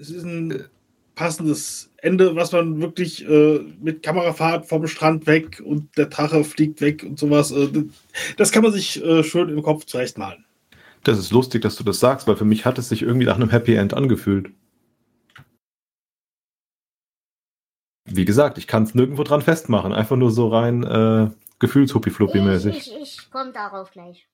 [0.00, 0.68] es ist ein
[1.14, 6.80] passendes Ende, was man wirklich äh, mit Kamerafahrt vom Strand weg und der Drache fliegt
[6.80, 7.50] weg und sowas.
[7.50, 7.84] Äh,
[8.36, 10.44] das kann man sich äh, schön im Kopf zurechtmalen.
[11.02, 13.36] Das ist lustig, dass du das sagst, weil für mich hat es sich irgendwie nach
[13.36, 14.50] einem Happy End angefühlt.
[18.04, 22.76] Wie gesagt, ich kann es nirgendwo dran festmachen, einfach nur so rein äh, Gefühlshuppi-Fluppi-mäßig.
[22.76, 24.28] Ich, ich, ich komme darauf gleich.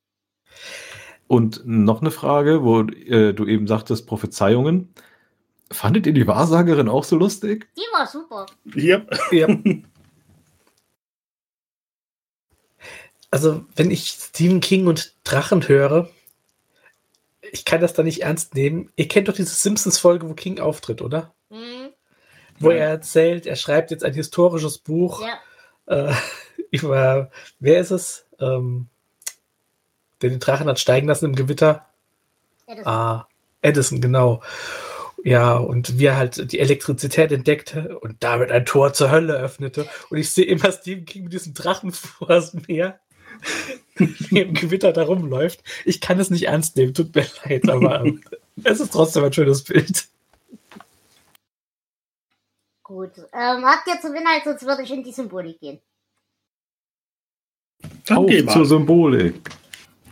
[1.33, 4.93] Und noch eine Frage, wo äh, du eben sagtest, Prophezeiungen.
[5.71, 7.69] Fandet ihr die Wahrsagerin auch so lustig?
[7.75, 8.45] Die war super.
[8.75, 9.01] Ja.
[9.31, 9.49] ja.
[13.31, 16.11] Also, wenn ich Stephen King und Drachen höre,
[17.51, 18.93] ich kann das da nicht ernst nehmen.
[18.97, 21.35] Ihr kennt doch diese Simpsons-Folge, wo King auftritt, oder?
[21.49, 21.95] Mhm.
[22.59, 26.11] Wo er erzählt, er schreibt jetzt ein historisches Buch ja.
[26.11, 26.15] äh,
[26.71, 28.27] über, wer ist es?
[28.39, 28.91] Ähm,
[30.23, 31.87] der den Drachen hat steigen lassen im Gewitter.
[32.67, 32.87] Edison.
[32.87, 33.29] Ah,
[33.61, 34.43] Edison, genau.
[35.25, 39.89] Ja, und wie er halt die Elektrizität entdeckte und damit ein Tor zur Hölle öffnete.
[40.11, 42.99] Und ich sehe immer Stephen King mit diesem Drachen vor das Meer,
[43.97, 45.63] wie im Gewitter da rumläuft.
[45.85, 48.23] Ich kann es nicht ernst nehmen, tut mir leid, aber ähm,
[48.65, 50.07] es ist trotzdem ein schönes Bild.
[52.83, 53.13] Gut.
[53.33, 55.81] Ähm, habt ihr zum Inhalt, sonst würde ich in die Symbolik gehen.
[58.11, 59.51] Auf zur Symbolik.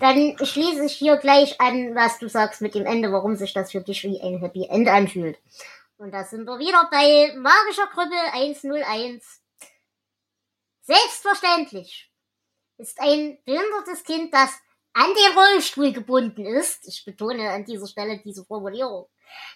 [0.01, 3.71] Dann schließe ich hier gleich an, was du sagst mit dem Ende, warum sich das
[3.71, 5.39] für dich wie ein Happy End anfühlt.
[5.99, 9.43] Und da sind wir wieder bei Magischer Krüppel 101.
[10.81, 12.11] Selbstverständlich
[12.79, 14.51] ist ein behindertes Kind, das
[14.95, 16.89] an den Rollstuhl gebunden ist.
[16.89, 19.07] Ich betone an dieser Stelle diese Formulierung.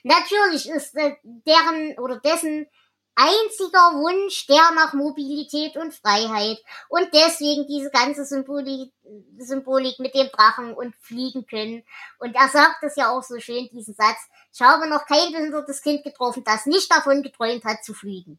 [0.02, 2.66] Natürlich ist äh, deren oder dessen
[3.14, 6.58] einziger Wunsch der nach Mobilität und Freiheit
[6.88, 8.92] und deswegen diese ganze Symbolik,
[9.38, 11.84] Symbolik mit dem Drachen und fliegen können.
[12.18, 14.18] Und er sagt es ja auch so schön, diesen Satz,
[14.52, 18.38] ich habe noch kein behindertes Kind getroffen, das nicht davon geträumt hat zu fliegen.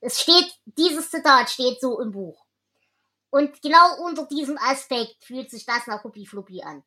[0.00, 2.44] Es steht, dieses Zitat steht so im Buch.
[3.30, 6.82] Und genau unter diesem Aspekt fühlt sich das nach Huppi Fluppi an.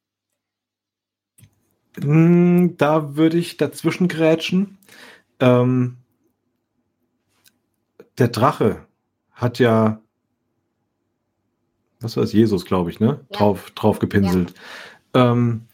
[2.00, 4.80] Hm, da würde ich dazwischen grätschen.
[5.40, 6.01] Ähm,
[8.18, 8.86] der Drache
[9.32, 10.02] hat ja,
[12.00, 13.20] was war es, Jesus, glaube ich, ne?
[13.32, 13.38] Ja.
[13.38, 14.54] Drauf, drauf gepinselt.
[15.16, 15.32] Ja.
[15.32, 15.68] Ähm,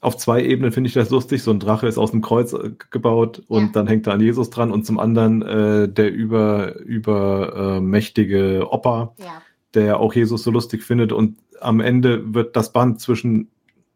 [0.00, 1.42] auf zwei Ebenen finde ich das lustig.
[1.42, 3.70] So ein Drache ist aus dem Kreuz äh, gebaut und ja.
[3.72, 9.14] dann hängt da an Jesus dran und zum anderen äh, der über, übermächtige äh, Opa,
[9.18, 9.42] ja.
[9.72, 13.48] der auch Jesus so lustig findet und am Ende wird das Band zwischen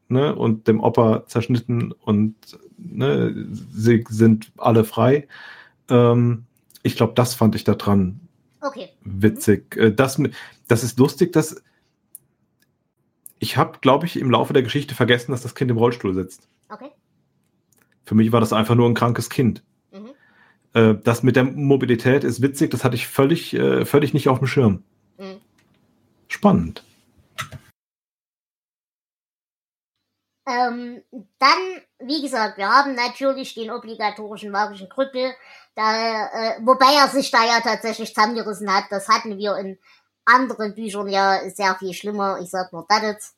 [0.09, 2.35] ne, und dem Opa zerschnitten und
[2.79, 3.35] ne,
[3.73, 5.29] sie sind alle frei.
[5.91, 6.45] Ähm,
[6.83, 8.21] ich glaube, das fand ich da dran
[8.61, 8.89] Okay.
[9.03, 9.77] witzig.
[9.77, 10.21] Äh, Das,
[10.69, 11.63] das ist lustig, dass
[13.39, 16.49] ich habe, glaube ich, im Laufe der Geschichte vergessen, dass das Kind im Rollstuhl sitzt.
[16.69, 16.91] Okay.
[18.05, 19.63] Für mich war das einfach nur ein krankes Kind.
[19.93, 20.09] Mhm.
[20.75, 24.39] Äh, Das mit der Mobilität ist witzig, das hatte ich völlig, äh, völlig nicht auf
[24.39, 24.83] dem Schirm.
[25.19, 25.37] Mhm.
[26.27, 26.85] Spannend.
[30.49, 31.03] Ähm,
[31.39, 35.35] dann, wie gesagt, wir haben natürlich den obligatorischen magischen Krüppel,
[35.75, 38.85] da, äh, wobei er sich da ja tatsächlich zusammengerissen hat.
[38.91, 39.79] Das hatten wir in
[40.25, 42.39] anderen Büchern ja sehr viel schlimmer.
[42.41, 43.37] Ich sag nur das jetzt.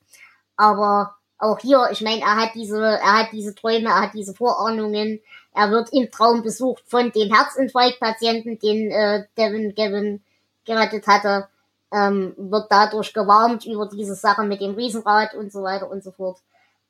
[0.56, 4.34] Aber auch hier, ich meine, er hat diese, er hat diese Träume, er hat diese
[4.34, 5.20] Vorahnungen.
[5.52, 10.22] Er wird im Traum besucht von dem Herzinfarktpatienten, den äh, Devin Gavin
[10.64, 11.48] gerettet hatte.
[11.92, 16.12] Ähm, wird dadurch gewarnt über diese Sache mit dem Riesenrad und so weiter und so
[16.12, 16.38] fort.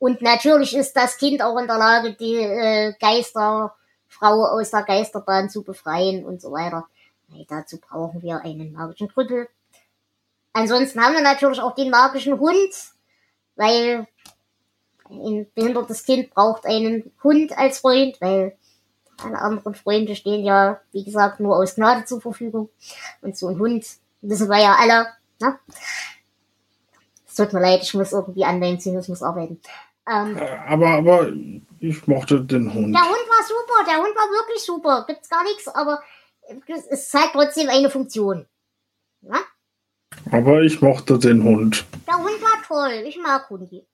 [0.01, 3.71] Und natürlich ist das Kind auch in der Lage, die äh, Geisterfrau
[4.19, 6.89] aus der Geisterbahn zu befreien und so weiter.
[7.29, 9.47] Nee, dazu brauchen wir einen magischen Krüppel.
[10.55, 12.73] Ansonsten haben wir natürlich auch den magischen Hund,
[13.57, 14.07] weil
[15.11, 18.57] ein behindertes Kind braucht einen Hund als Freund, weil
[19.23, 22.71] alle anderen Freunde stehen ja, wie gesagt, nur aus Gnade zur Verfügung.
[23.21, 23.85] Und so ein Hund,
[24.23, 25.09] wissen wir ja alle,
[25.41, 25.59] ne?
[27.29, 29.61] Es tut mir leid, ich muss irgendwie an meinem Zynismus arbeiten.
[30.11, 31.33] Ähm, Äh, Aber, aber
[31.79, 32.95] ich mochte den Hund.
[32.95, 35.05] der Hund war super, der Hund war wirklich super.
[35.07, 36.03] Gibt's gar nichts, aber
[36.91, 38.47] es zeigt trotzdem eine Funktion.
[39.23, 39.39] Ja?
[40.33, 41.85] Aber ich mochte den Hund.
[42.07, 43.05] Der Hund war toll.
[43.07, 43.87] Ich mag Hundi.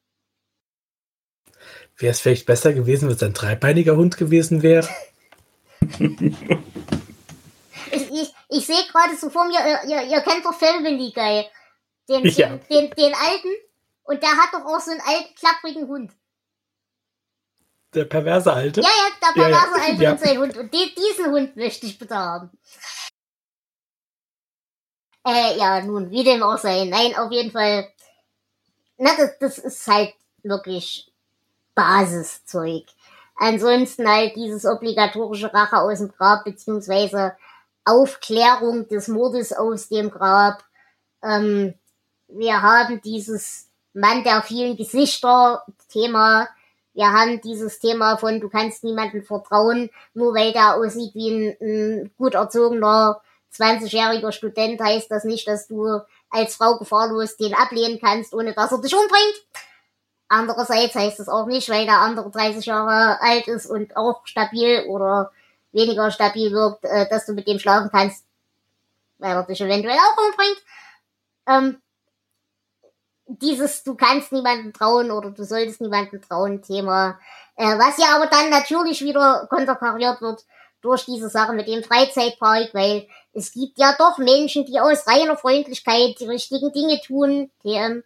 [1.99, 4.89] Wäre es vielleicht besser gewesen, wenn es ein dreibeiniger Hund gewesen wäre?
[7.91, 11.45] Ich, ich, ich sehe gerade so vor mir, ihr, ihr, ihr kennt doch Family Guy.
[12.09, 12.49] Den, Ja.
[12.49, 13.49] den, den, den alten.
[14.07, 16.13] Und der hat doch auch so einen alten, klapprigen Hund.
[17.95, 18.81] Der perverse Alte?
[18.83, 19.57] Ja, ja, der Ja, ja.
[19.59, 20.11] perverse alte Ja.
[20.13, 20.57] und sein Hund.
[20.57, 22.51] Und die, diesen Hund möchte ich bitte haben.
[25.27, 26.85] Äh, ja, nun, wie dem auch sei.
[26.85, 27.89] Nein, auf jeden Fall.
[28.99, 31.13] Na, das, das ist halt wirklich
[31.75, 32.85] Basiszeug.
[33.37, 37.37] Ansonsten halt dieses obligatorische Rache aus dem Grab, beziehungsweise
[37.85, 40.65] Aufklärung des Mordes aus dem Grab.
[41.23, 41.75] Ähm,
[42.29, 43.66] wir haben dieses
[43.97, 46.49] Mann der vielen Gesichter Thema.
[46.93, 51.57] Wir haben dieses Thema von du kannst niemandem vertrauen, nur weil der aussieht wie ein,
[51.61, 53.23] ein gut erzogener
[53.55, 58.71] 20-jähriger Student, heißt das nicht, dass du als Frau gefahrlos den ablehnen kannst, ohne dass
[58.71, 59.47] er dich umbringt.
[60.29, 64.85] Andererseits heißt es auch nicht, weil der andere 30 Jahre alt ist und auch stabil
[64.89, 65.31] oder
[65.73, 68.25] weniger stabil wirkt, äh, dass du mit dem schlafen kannst,
[69.19, 70.63] weil er dich eventuell auch umbringt.
[71.47, 71.83] Ähm,
[73.27, 77.19] dieses du kannst niemandem trauen oder du solltest niemandem trauen Thema,
[77.57, 80.45] äh, was ja aber dann natürlich wieder konterkariert wird
[80.81, 85.37] durch diese Sache mit dem Freizeitpark, weil es gibt ja doch Menschen, die aus reiner
[85.37, 87.51] Freundlichkeit die richtigen Dinge tun.
[87.63, 88.03] TM.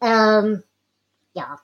[0.00, 0.62] Ähm,
[1.34, 1.60] ja.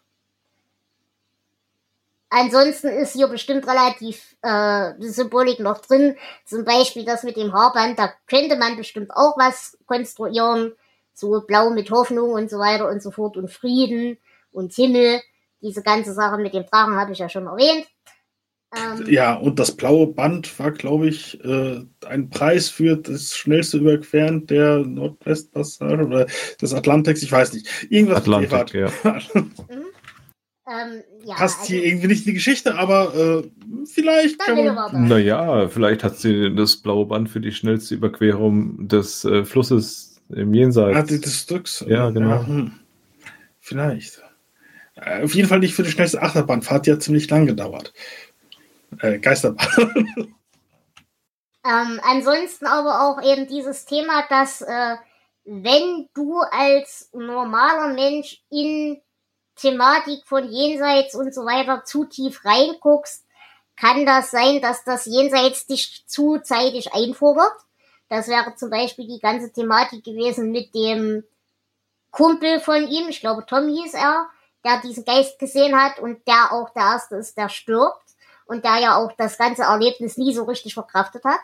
[2.31, 6.17] Ansonsten ist hier bestimmt relativ äh, Symbolik noch drin.
[6.45, 10.75] Zum Beispiel das mit dem Haarband, da könnte man bestimmt auch was konstruieren.
[11.19, 14.19] So blau mit Hoffnung und so weiter und so fort und Frieden
[14.53, 15.21] und Himmel.
[15.61, 17.89] Diese ganze Sache mit dem Drachen habe ich ja schon erwähnt.
[18.73, 23.79] Ähm, Ja, und das blaue Band war, glaube ich, äh, ein Preis für das schnellste
[23.79, 26.27] Überqueren der Nordwestpassage oder
[26.61, 27.67] des Atlantiks, ich weiß nicht.
[27.91, 29.31] Irgendwas Atlantik, Ewald.
[29.35, 33.51] ähm, ja, Passt also, hier irgendwie nicht in die Geschichte, aber äh,
[33.87, 35.09] vielleicht kann man.
[35.09, 40.55] Naja, vielleicht hat sie das blaue Band für die schnellste Überquerung des äh, Flusses im
[40.55, 40.97] Jenseits.
[40.97, 41.85] Ah, die- des Stücks.
[41.87, 42.47] Ja, genau.
[42.47, 42.73] hm.
[43.61, 44.23] Vielleicht.
[44.95, 47.93] Äh, auf jeden Fall nicht für die schnellste Achterbahnfahrt, die hat ziemlich lang gedauert.
[49.01, 50.35] Äh, Geisterbahn.
[51.65, 54.97] Ähm, ansonsten aber auch eben dieses Thema, dass äh,
[55.45, 59.03] wenn du als normaler Mensch in
[59.57, 63.27] Thematik von Jenseits und so weiter zu tief reinguckst,
[63.77, 67.53] kann das sein, dass das Jenseits dich zu zeitig einfordert.
[68.09, 71.25] Das wäre zum Beispiel die ganze Thematik gewesen mit dem
[72.11, 74.29] Kumpel von ihm, ich glaube Tom hieß er,
[74.65, 78.03] der diesen Geist gesehen hat und der auch der Erste ist, der stirbt
[78.47, 81.41] und der ja auch das ganze Erlebnis nie so richtig verkraftet hat.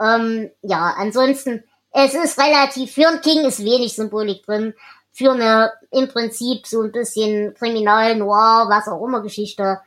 [0.00, 4.74] Ähm, ja, ansonsten, es ist relativ, für ein King ist wenig Symbolik drin.
[5.12, 9.80] Für eine im Prinzip so ein bisschen Kriminal, Noir, was auch immer Geschichte,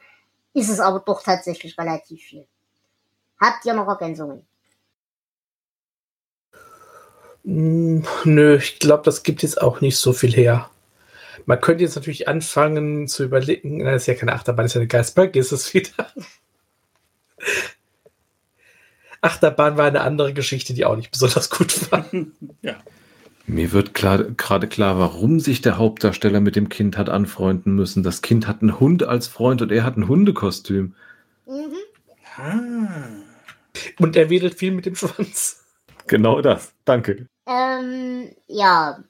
[0.54, 2.48] ist es aber doch tatsächlich relativ viel.
[3.40, 4.48] Habt ihr noch Ergänzungen?
[6.54, 6.60] Hm,
[7.50, 10.70] Nö, ich glaube, das gibt jetzt auch nicht so viel her.
[11.46, 14.82] Man könnte jetzt natürlich anfangen zu überlegen, das ist ja keine Achterbahn, das ist ja
[14.82, 16.12] eine Geistberg, ist es wieder.
[19.22, 22.06] Achterbahn war eine andere Geschichte, die auch nicht besonders gut war.
[22.62, 22.76] ja.
[23.46, 28.04] Mir wird gerade klar, warum sich der Hauptdarsteller mit dem Kind hat anfreunden müssen.
[28.04, 30.96] Das Kind hat einen Hund als Freund und er hat ein Hundekostüm.
[31.46, 31.76] Mhm.
[32.36, 33.08] Ah.
[34.00, 35.64] Und er wedelt viel mit dem Schwanz.
[36.08, 36.74] Genau das.
[36.86, 37.28] Danke.
[37.46, 39.04] Ähm, ja,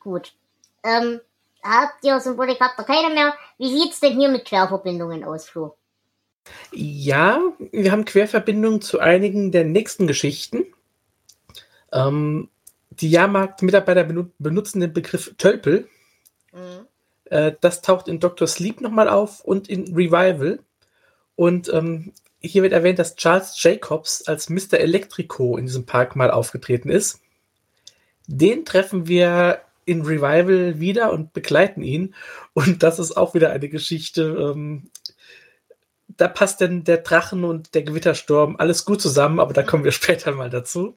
[0.00, 0.34] gut.
[0.82, 1.20] Ähm,
[1.62, 3.34] habt ihr Symbolik, habt ihr keine mehr?
[3.58, 5.76] Wie sieht's denn hier mit Querverbindungen aus, Flo?
[6.72, 10.66] Ja, wir haben Querverbindungen zu einigen der nächsten Geschichten.
[11.92, 12.48] Ähm,
[12.90, 14.04] die Jahrmarkt-Mitarbeiter
[14.38, 15.88] benutzen den Begriff Tölpel.
[16.52, 16.86] Mhm.
[17.26, 18.46] Äh, das taucht in Dr.
[18.46, 20.58] Sleep nochmal auf und in Revival.
[21.36, 22.12] Und ähm,
[22.42, 24.74] hier wird erwähnt, dass Charles Jacobs als Mr.
[24.74, 27.20] Electrico in diesem Park mal aufgetreten ist.
[28.26, 32.14] Den treffen wir in Revival wieder und begleiten ihn.
[32.52, 34.22] Und das ist auch wieder eine Geschichte.
[34.22, 34.90] Ähm,
[36.08, 39.92] da passt denn der Drachen und der Gewittersturm alles gut zusammen, aber da kommen wir
[39.92, 40.96] später mal dazu.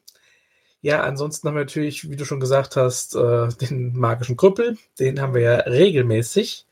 [0.81, 4.77] Ja, ansonsten haben wir natürlich, wie du schon gesagt hast, äh, den magischen Krüppel.
[4.99, 6.65] Den haben wir ja regelmäßig.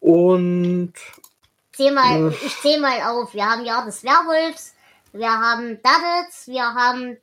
[0.00, 0.92] Und.
[1.76, 3.34] Zähl mal, äh, ich zähle mal auf.
[3.34, 4.74] Wir haben ja des Werwolfs,
[5.12, 7.18] wir haben Daddits, wir haben.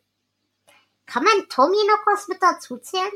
[1.07, 3.11] Kann man Tommy noch was mit dazu zählen?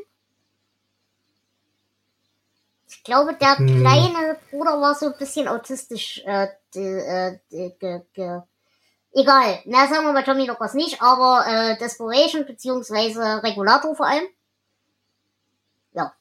[2.90, 3.68] Ich glaube, der hm.
[3.68, 6.24] kleine Bruder war so ein bisschen autistisch.
[6.26, 7.40] Äh, äh,
[9.14, 9.60] egal.
[9.66, 14.26] Na, sagen wir mal Tommy noch was nicht, aber äh, Desperation beziehungsweise Regulator vor allem.
[15.94, 16.14] Ja.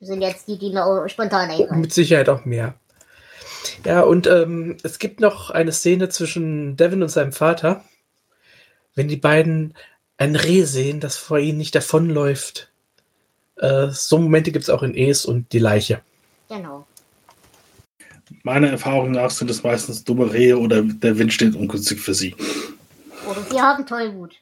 [0.00, 1.82] Sind jetzt die, die mir spontan einfallen.
[1.82, 2.74] Mit Sicherheit auch mehr.
[3.84, 7.84] Ja, und ähm, es gibt noch eine Szene zwischen Devin und seinem Vater,
[8.94, 9.74] wenn die beiden
[10.16, 12.70] ein Reh sehen, das vor ihnen nicht davonläuft.
[13.56, 16.02] Äh, so Momente gibt es auch in Es und die Leiche.
[16.48, 16.86] Genau.
[18.42, 22.34] Meiner Erfahrung nach sind es meistens dumme Rehe oder der Wind steht ungünstig für sie.
[23.28, 24.34] Oder sie haben Tollwut.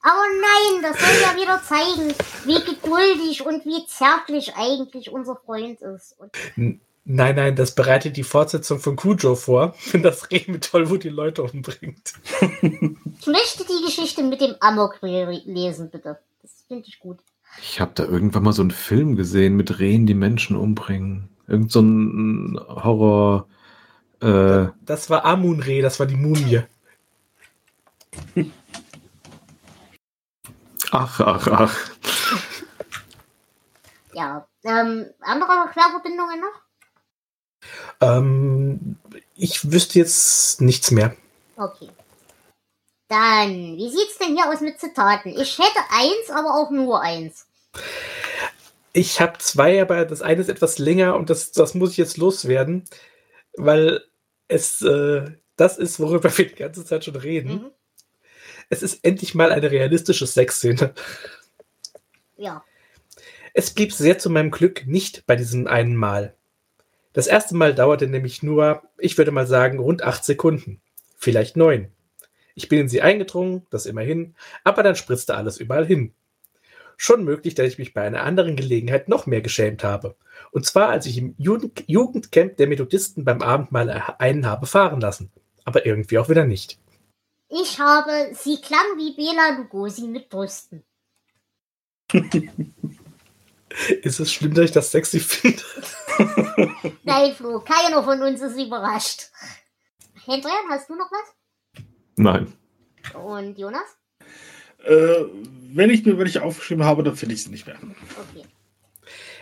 [0.00, 2.14] Aber nein, das soll ja wieder zeigen,
[2.44, 6.14] wie geduldig und wie zärtlich eigentlich unser Freund ist.
[6.18, 11.04] Und nein, nein, das bereitet die Fortsetzung von Cujo vor, wenn das Reh mit Tollwut
[11.04, 12.14] die Leute umbringt.
[12.40, 16.18] ich möchte die Geschichte mit dem Amok lesen, bitte.
[16.42, 17.18] Das finde ich gut.
[17.60, 21.28] Ich habe da irgendwann mal so einen Film gesehen mit Rehen, die Menschen umbringen.
[21.46, 23.46] Irgend so ein Horror.
[24.20, 26.62] Äh das war Amun-Re, das war die Mumie.
[30.90, 31.76] Ach, ach, ach.
[34.12, 36.63] Ja, ähm, andere Querverbindungen noch?
[38.00, 38.96] Ähm,
[39.36, 41.16] ich wüsste jetzt nichts mehr.
[41.56, 41.88] Okay.
[43.08, 45.30] Dann, wie sieht's denn hier aus mit Zitaten?
[45.38, 47.46] Ich hätte eins, aber auch nur eins.
[48.92, 52.16] Ich habe zwei, aber das eine ist etwas länger und das, das muss ich jetzt
[52.16, 52.84] loswerden,
[53.56, 54.04] weil
[54.48, 57.50] es äh, das ist, worüber wir die ganze Zeit schon reden.
[57.50, 57.70] Mhm.
[58.70, 60.94] Es ist endlich mal eine realistische Sexszene.
[62.36, 62.64] Ja.
[63.52, 66.34] Es blieb sehr zu meinem Glück nicht bei diesem einen Mal.
[67.14, 70.82] Das erste Mal dauerte nämlich nur, ich würde mal sagen, rund acht Sekunden.
[71.16, 71.90] Vielleicht neun.
[72.56, 74.34] Ich bin in sie eingedrungen, das immerhin,
[74.64, 76.12] aber dann spritzte alles überall hin.
[76.96, 80.16] Schon möglich, dass ich mich bei einer anderen Gelegenheit noch mehr geschämt habe.
[80.50, 85.30] Und zwar, als ich im Jugend Jugendcamp der Methodisten beim Abendmahl einen habe fahren lassen.
[85.64, 86.78] Aber irgendwie auch wieder nicht.
[87.48, 90.82] Ich habe, sie klang wie Bela Lugosi mit Brüsten.
[94.02, 95.62] ist es schlimm, dass ich das sexy finde?
[97.02, 99.30] Nein, Flo, keiner von uns ist überrascht.
[100.24, 101.82] Hendrian, hast du noch was?
[102.16, 102.52] Nein.
[103.14, 103.82] Und Jonas?
[104.84, 105.24] Äh,
[105.72, 107.76] wenn ich mir welche aufgeschrieben habe, dann finde ich sie nicht mehr.
[107.76, 108.46] Okay.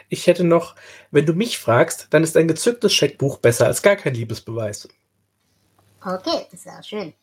[0.09, 0.75] Ich hätte noch,
[1.11, 4.89] wenn du mich fragst, dann ist ein gezücktes Scheckbuch besser als gar kein Liebesbeweis.
[6.05, 7.15] Okay, sehr schön.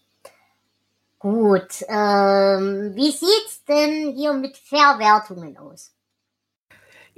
[1.19, 5.91] Gut, ähm, wie sieht's denn hier mit Verwertungen aus?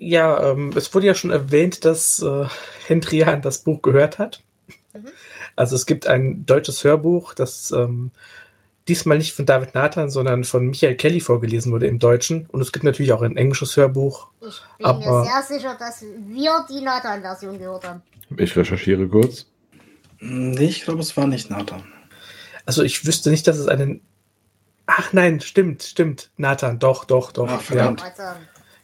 [0.04, 2.46] Ja, ähm, es wurde ja schon erwähnt, dass äh,
[2.88, 4.42] Hendrian das Buch gehört hat.
[4.96, 5.10] Mhm.
[5.56, 8.10] Also es gibt ein deutsches Hörbuch, das ähm,
[8.88, 12.48] diesmal nicht von David Nathan, sondern von Michael Kelly vorgelesen wurde im Deutschen.
[12.48, 14.30] Und es gibt natürlich auch ein englisches Hörbuch.
[14.40, 18.02] Ich bin aber mir sehr sicher, dass wir die Nathan-Version gehört haben.
[18.38, 19.46] Ich recherchiere kurz.
[20.20, 21.84] Nee, ich glaube, es war nicht Nathan.
[22.66, 24.02] Also ich wüsste nicht, dass es einen.
[24.88, 26.32] Ach nein, stimmt, stimmt.
[26.38, 27.48] Nathan, doch, doch, doch.
[27.48, 28.02] Ach, verdammt.
[28.18, 28.36] Ja.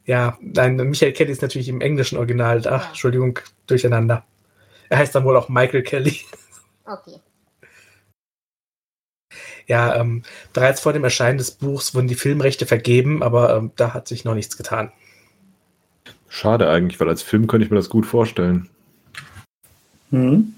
[0.08, 2.60] Ja, nein, Michael Kelly ist natürlich im englischen Original.
[2.66, 2.88] Ach, ja.
[2.88, 4.26] Entschuldigung, durcheinander.
[4.90, 6.22] Er heißt dann wohl auch Michael Kelly.
[6.86, 7.20] Okay.
[9.68, 13.94] Ja, ähm, bereits vor dem Erscheinen des Buchs wurden die Filmrechte vergeben, aber ähm, da
[13.94, 14.94] hat sich noch nichts getan.
[16.30, 18.70] Schade eigentlich, weil als Film könnte ich mir das gut vorstellen.
[20.12, 20.56] Mhm.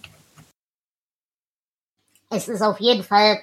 [2.30, 3.40] Es ist auf jeden Fall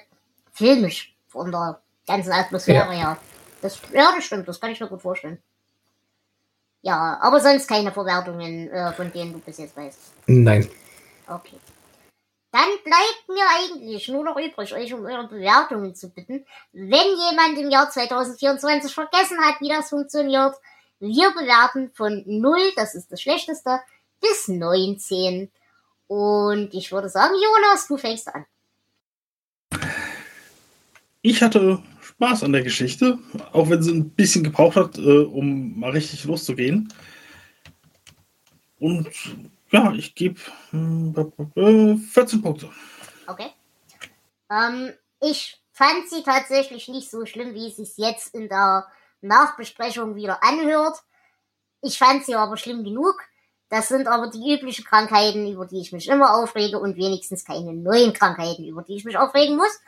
[0.53, 3.17] filmisch von der ganzen Atmosphäre her.
[3.61, 5.39] Das, ja, das stimmt, das kann ich mir gut vorstellen.
[6.87, 9.99] Ja, aber sonst keine Verwertungen, äh, von denen du bis jetzt weißt.
[10.27, 10.69] Nein.
[11.27, 11.57] Okay.
[12.53, 16.45] Dann bleibt mir eigentlich nur noch übrig, euch um eure Bewertungen zu bitten.
[16.71, 20.55] Wenn jemand im Jahr 2024 vergessen hat, wie das funktioniert,
[21.01, 23.81] wir bewerten von 0, das ist das Schlechteste,
[24.21, 25.51] bis 19.
[26.07, 28.45] Und ich würde sagen, Jonas, du fängst an.
[31.21, 31.83] Ich hatte
[32.17, 33.19] Spaß an der Geschichte,
[33.51, 36.91] auch wenn sie ein bisschen gebraucht hat, äh, um mal richtig loszugehen.
[38.79, 39.07] Und
[39.71, 40.39] ja, ich gebe
[40.73, 42.69] äh, 14 Punkte.
[43.27, 43.51] Okay.
[44.49, 48.87] Ähm, ich fand sie tatsächlich nicht so schlimm, wie es sich jetzt in der
[49.21, 50.97] Nachbesprechung wieder anhört.
[51.81, 53.21] Ich fand sie aber schlimm genug.
[53.69, 57.73] Das sind aber die üblichen Krankheiten, über die ich mich immer aufrege und wenigstens keine
[57.73, 59.79] neuen Krankheiten, über die ich mich aufregen muss.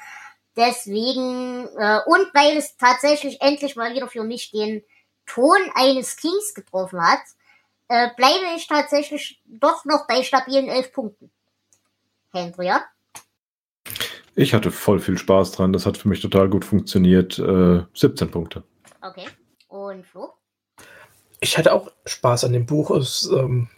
[0.59, 4.83] Deswegen, äh, und weil es tatsächlich endlich mal wieder für mich den
[5.25, 7.21] Ton eines Kings getroffen hat,
[7.87, 11.31] äh, bleibe ich tatsächlich doch noch bei stabilen elf Punkten.
[12.33, 12.83] Hendria?
[14.35, 15.71] Ich hatte voll viel Spaß dran.
[15.71, 17.39] Das hat für mich total gut funktioniert.
[17.39, 18.63] Äh, 17 Punkte.
[19.01, 19.27] Okay.
[19.69, 20.33] Und Flo?
[21.39, 22.91] Ich hatte auch Spaß an dem Buch.
[22.91, 23.69] Es, ähm,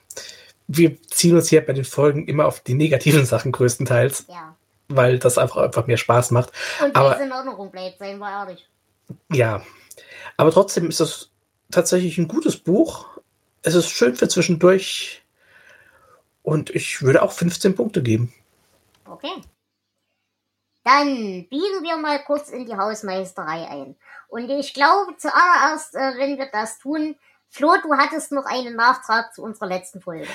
[0.68, 4.58] wir ziehen uns hier bei den Folgen immer auf die negativen Sachen größtenteils, Ja.
[4.96, 6.52] Weil das einfach, einfach mehr Spaß macht.
[6.84, 8.68] Und Aber- in Erinnerung bleibt, seien wir ehrlich.
[9.32, 9.62] Ja,
[10.38, 11.30] aber trotzdem ist es
[11.70, 13.08] tatsächlich ein gutes Buch.
[13.62, 15.24] Es ist schön für zwischendurch
[16.44, 18.34] und ich würde auch 15 Punkte geben.
[19.06, 19.42] Okay.
[20.84, 23.96] Dann biegen wir mal kurz in die Hausmeisterei ein.
[24.30, 27.16] Und ich glaube zuallererst, äh, wenn wir das tun,
[27.50, 30.26] Flo, du hattest noch einen Nachtrag zu unserer letzten Folge.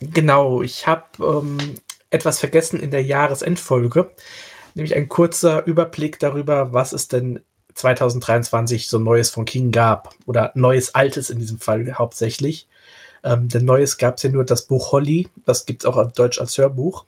[0.00, 1.80] Genau, ich habe ähm,
[2.10, 4.10] etwas vergessen in der Jahresendfolge,
[4.74, 7.40] nämlich ein kurzer Überblick darüber, was es denn
[7.74, 12.68] 2023 so Neues von King gab oder Neues Altes in diesem Fall hauptsächlich.
[13.22, 16.12] Ähm, denn Neues gab es ja nur das Buch Holly, das gibt es auch auf
[16.12, 17.04] Deutsch als Hörbuch.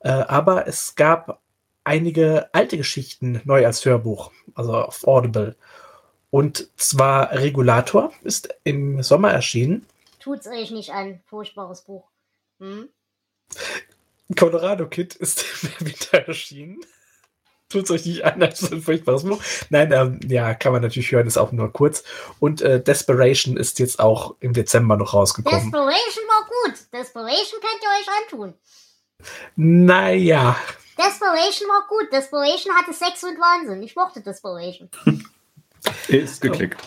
[0.00, 1.40] Äh, aber es gab
[1.84, 5.56] einige alte Geschichten neu als Hörbuch, also auf Audible.
[6.30, 9.86] Und zwar Regulator ist im Sommer erschienen.
[10.18, 11.20] Tut's euch nicht an.
[11.26, 12.08] Furchtbares Buch.
[12.58, 12.88] Hm?
[14.36, 15.44] Colorado Kid ist
[15.80, 16.80] im Winter erschienen.
[17.68, 19.42] Tut euch nicht an, das ist ein furchtbares Buch.
[19.70, 22.04] Nein, ähm, ja, kann man natürlich hören, ist auch nur kurz.
[22.38, 25.58] Und äh, Desperation ist jetzt auch im Dezember noch rausgekommen.
[25.58, 26.78] Desperation war gut.
[26.92, 28.54] Desperation könnt ihr euch antun.
[29.56, 30.56] Naja,
[30.98, 32.12] Desperation war gut.
[32.12, 33.82] Desperation hatte Sex und Wahnsinn.
[33.82, 34.90] Ich mochte Desperation.
[36.08, 36.80] Ist geklickt.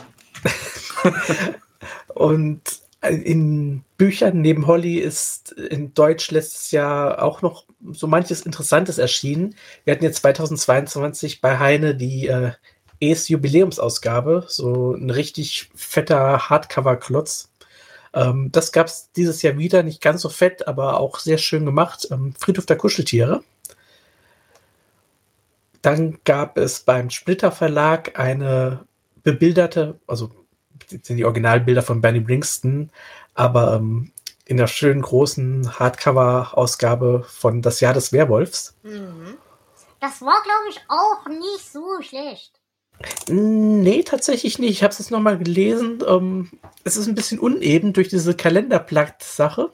[2.13, 2.61] und
[3.01, 9.55] in Büchern neben Holly ist in Deutsch letztes Jahr auch noch so manches Interessantes erschienen.
[9.83, 12.51] Wir hatten jetzt 2022 bei Heine die äh,
[12.99, 17.51] ES Jubiläumsausgabe, so ein richtig fetter Hardcover-Klotz.
[18.13, 21.65] Ähm, das gab es dieses Jahr wieder, nicht ganz so fett, aber auch sehr schön
[21.65, 22.07] gemacht.
[22.11, 23.43] Ähm, Friedhof der Kuscheltiere.
[25.81, 28.85] Dann gab es beim Splitter Verlag eine
[29.23, 30.31] bebilderte, also
[30.89, 32.91] sind die Originalbilder von Benny Bringston,
[33.36, 34.11] aber ähm,
[34.45, 38.75] in der schönen großen Hardcover-Ausgabe von Das Jahr des Werwolfs.
[38.83, 39.38] Mhm.
[39.99, 42.59] Das war, glaube ich, auch nicht so schlecht.
[43.27, 44.71] Nee, tatsächlich nicht.
[44.71, 46.03] Ich habe es jetzt nochmal gelesen.
[46.07, 46.51] Ähm,
[46.83, 49.73] es ist ein bisschen uneben durch diese Kalenderblatt-Sache,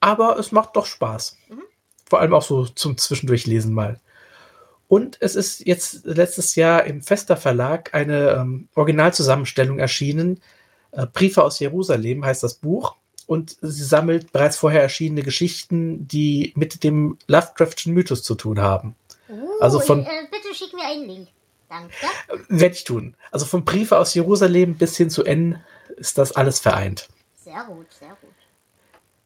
[0.00, 1.36] aber es macht doch Spaß.
[1.48, 1.62] Mhm.
[2.08, 4.00] Vor allem auch so zum Zwischendurchlesen mal.
[4.88, 10.40] Und es ist jetzt letztes Jahr im Fester Verlag eine ähm, Originalzusammenstellung erschienen.
[10.96, 12.96] Äh, Briefe aus Jerusalem heißt das Buch.
[13.28, 18.94] Und sie sammelt bereits vorher erschienene Geschichten, die mit dem Lovecraftschen Mythos zu tun haben.
[19.28, 21.28] Uh, Also von- äh, bitte schick mir einen Link.
[21.68, 21.92] Danke.
[22.48, 23.16] Werde ich tun.
[23.32, 25.60] Also von Briefe aus Jerusalem bis hin zu N
[25.96, 27.08] ist das alles vereint.
[27.34, 28.30] Sehr gut, sehr gut.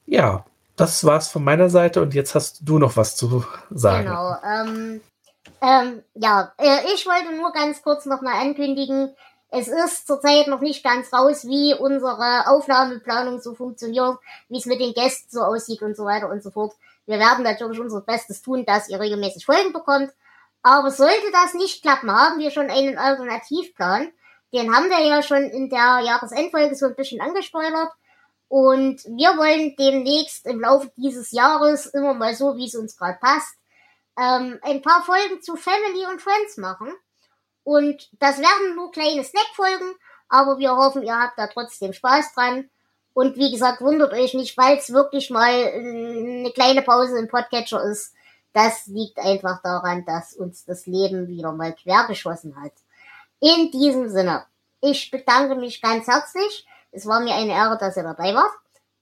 [0.07, 0.47] Ja,
[0.77, 4.07] das war's von meiner Seite und jetzt hast du noch was zu sagen.
[4.07, 4.35] Genau.
[4.43, 5.01] Ähm,
[5.61, 9.15] ähm, ja, äh, ich wollte nur ganz kurz noch mal ankündigen,
[9.51, 14.81] es ist zurzeit noch nicht ganz raus, wie unsere Aufnahmeplanung so funktioniert, wie es mit
[14.81, 16.75] den Gästen so aussieht und so weiter und so fort.
[17.07, 20.13] Wir werden natürlich unser Bestes tun, dass ihr regelmäßig Folgen bekommt.
[20.63, 24.13] Aber sollte das nicht klappen, haben wir schon einen Alternativplan.
[24.53, 27.91] Den haben wir ja schon in der Jahresendfolge so ein bisschen angespoilert.
[28.47, 33.19] Und wir wollen demnächst im Laufe dieses Jahres immer mal so, wie es uns gerade
[33.21, 33.55] passt,
[34.19, 36.93] ähm, ein paar Folgen zu Family und Friends machen.
[37.65, 39.95] Und das werden nur kleine Snackfolgen,
[40.29, 42.71] Aber wir hoffen, ihr habt da trotzdem Spaß dran.
[43.13, 47.83] Und wie gesagt, wundert euch nicht, weil es wirklich mal eine kleine Pause im Podcatcher
[47.83, 48.15] ist.
[48.53, 52.73] Das liegt einfach daran, dass uns das Leben wieder mal quergeschossen hat.
[53.41, 54.47] In diesem Sinne,
[54.81, 56.67] ich bedanke mich ganz herzlich.
[56.93, 58.53] Es war mir eine Ehre, dass ihr dabei wart.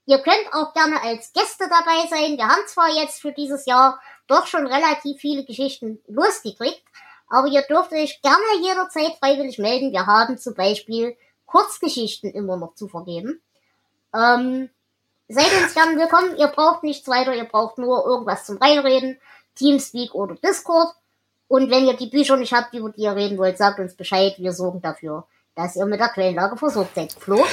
[0.07, 2.39] Ihr könnt auch gerne als Gäste dabei sein.
[2.39, 6.83] Wir haben zwar jetzt für dieses Jahr doch schon relativ viele Geschichten losgekriegt,
[7.29, 9.93] aber ihr dürft euch gerne jederzeit freiwillig melden.
[9.93, 11.17] Wir haben zum Beispiel
[11.47, 13.41] Kurzgeschichten immer noch zu vergeben.
[14.15, 14.71] Ähm,
[15.29, 16.37] seid uns gern willkommen.
[16.37, 17.35] Ihr braucht nichts weiter.
[17.35, 19.19] Ihr braucht nur irgendwas zum Reinreden.
[19.55, 20.95] Teamspeak oder Discord.
[21.49, 24.35] Und wenn ihr die Bücher nicht habt, über die ihr reden wollt, sagt uns Bescheid.
[24.39, 27.13] Wir sorgen dafür, dass ihr mit der Quellenlage versorgt seid.
[27.13, 27.45] Flo?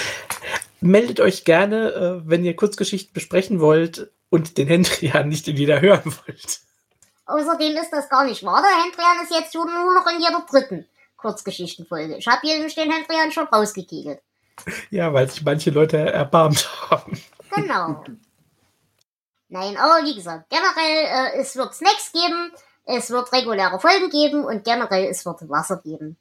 [0.82, 5.82] Meldet euch gerne, äh, wenn ihr Kurzgeschichten besprechen wollt und den Hendrian nicht in jeder
[5.82, 6.60] hören wollt.
[7.26, 8.62] Außerdem ist das gar nicht wahr.
[8.62, 12.18] Der Hendrian ist jetzt schon nur noch in jeder dritten Kurzgeschichtenfolge.
[12.18, 14.22] Ich habe hier nämlich den Hendrian schon rausgekegelt.
[14.90, 17.20] Ja, weil sich manche Leute erbarmt haben.
[17.54, 18.04] Genau.
[19.50, 22.52] Nein, aber wie gesagt, generell, äh, es wird Snacks geben,
[22.86, 26.18] es wird reguläre Folgen geben und generell es wird Wasser geben.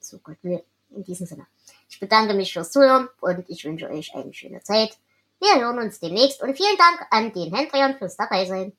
[0.00, 1.46] So Gott will, in diesem Sinne.
[1.88, 4.96] Ich bedanke mich fürs Zuhören und ich wünsche euch eine schöne Zeit.
[5.40, 8.72] Wir hören uns demnächst und vielen Dank an den Hendrian fürs Dabeisein.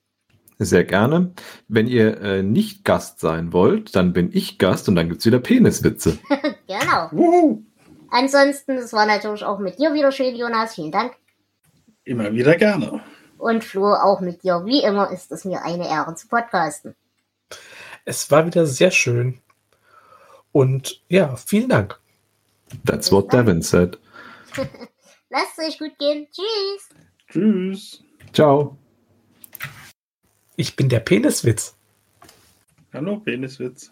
[0.65, 1.33] Sehr gerne.
[1.67, 5.39] Wenn ihr äh, nicht Gast sein wollt, dann bin ich Gast und dann gibt's wieder
[5.39, 6.17] Peniswitze.
[6.67, 7.09] genau.
[7.11, 7.63] Wuhu.
[8.09, 10.75] Ansonsten, es war natürlich auch mit dir wieder schön, Jonas.
[10.75, 11.13] Vielen Dank.
[12.03, 13.01] Immer wieder gerne.
[13.37, 14.65] Und Flo, auch mit dir.
[14.65, 16.95] Wie immer ist es mir eine Ehre zu podcasten.
[18.05, 19.39] Es war wieder sehr schön.
[20.51, 21.99] Und ja, vielen Dank.
[22.85, 23.97] That's what Devin said.
[25.29, 26.27] Lasst es euch gut gehen.
[26.31, 26.89] Tschüss.
[27.29, 28.03] Tschüss.
[28.33, 28.77] Ciao.
[30.55, 31.75] Ich bin der Peniswitz.
[32.93, 33.91] Hallo, Peniswitz.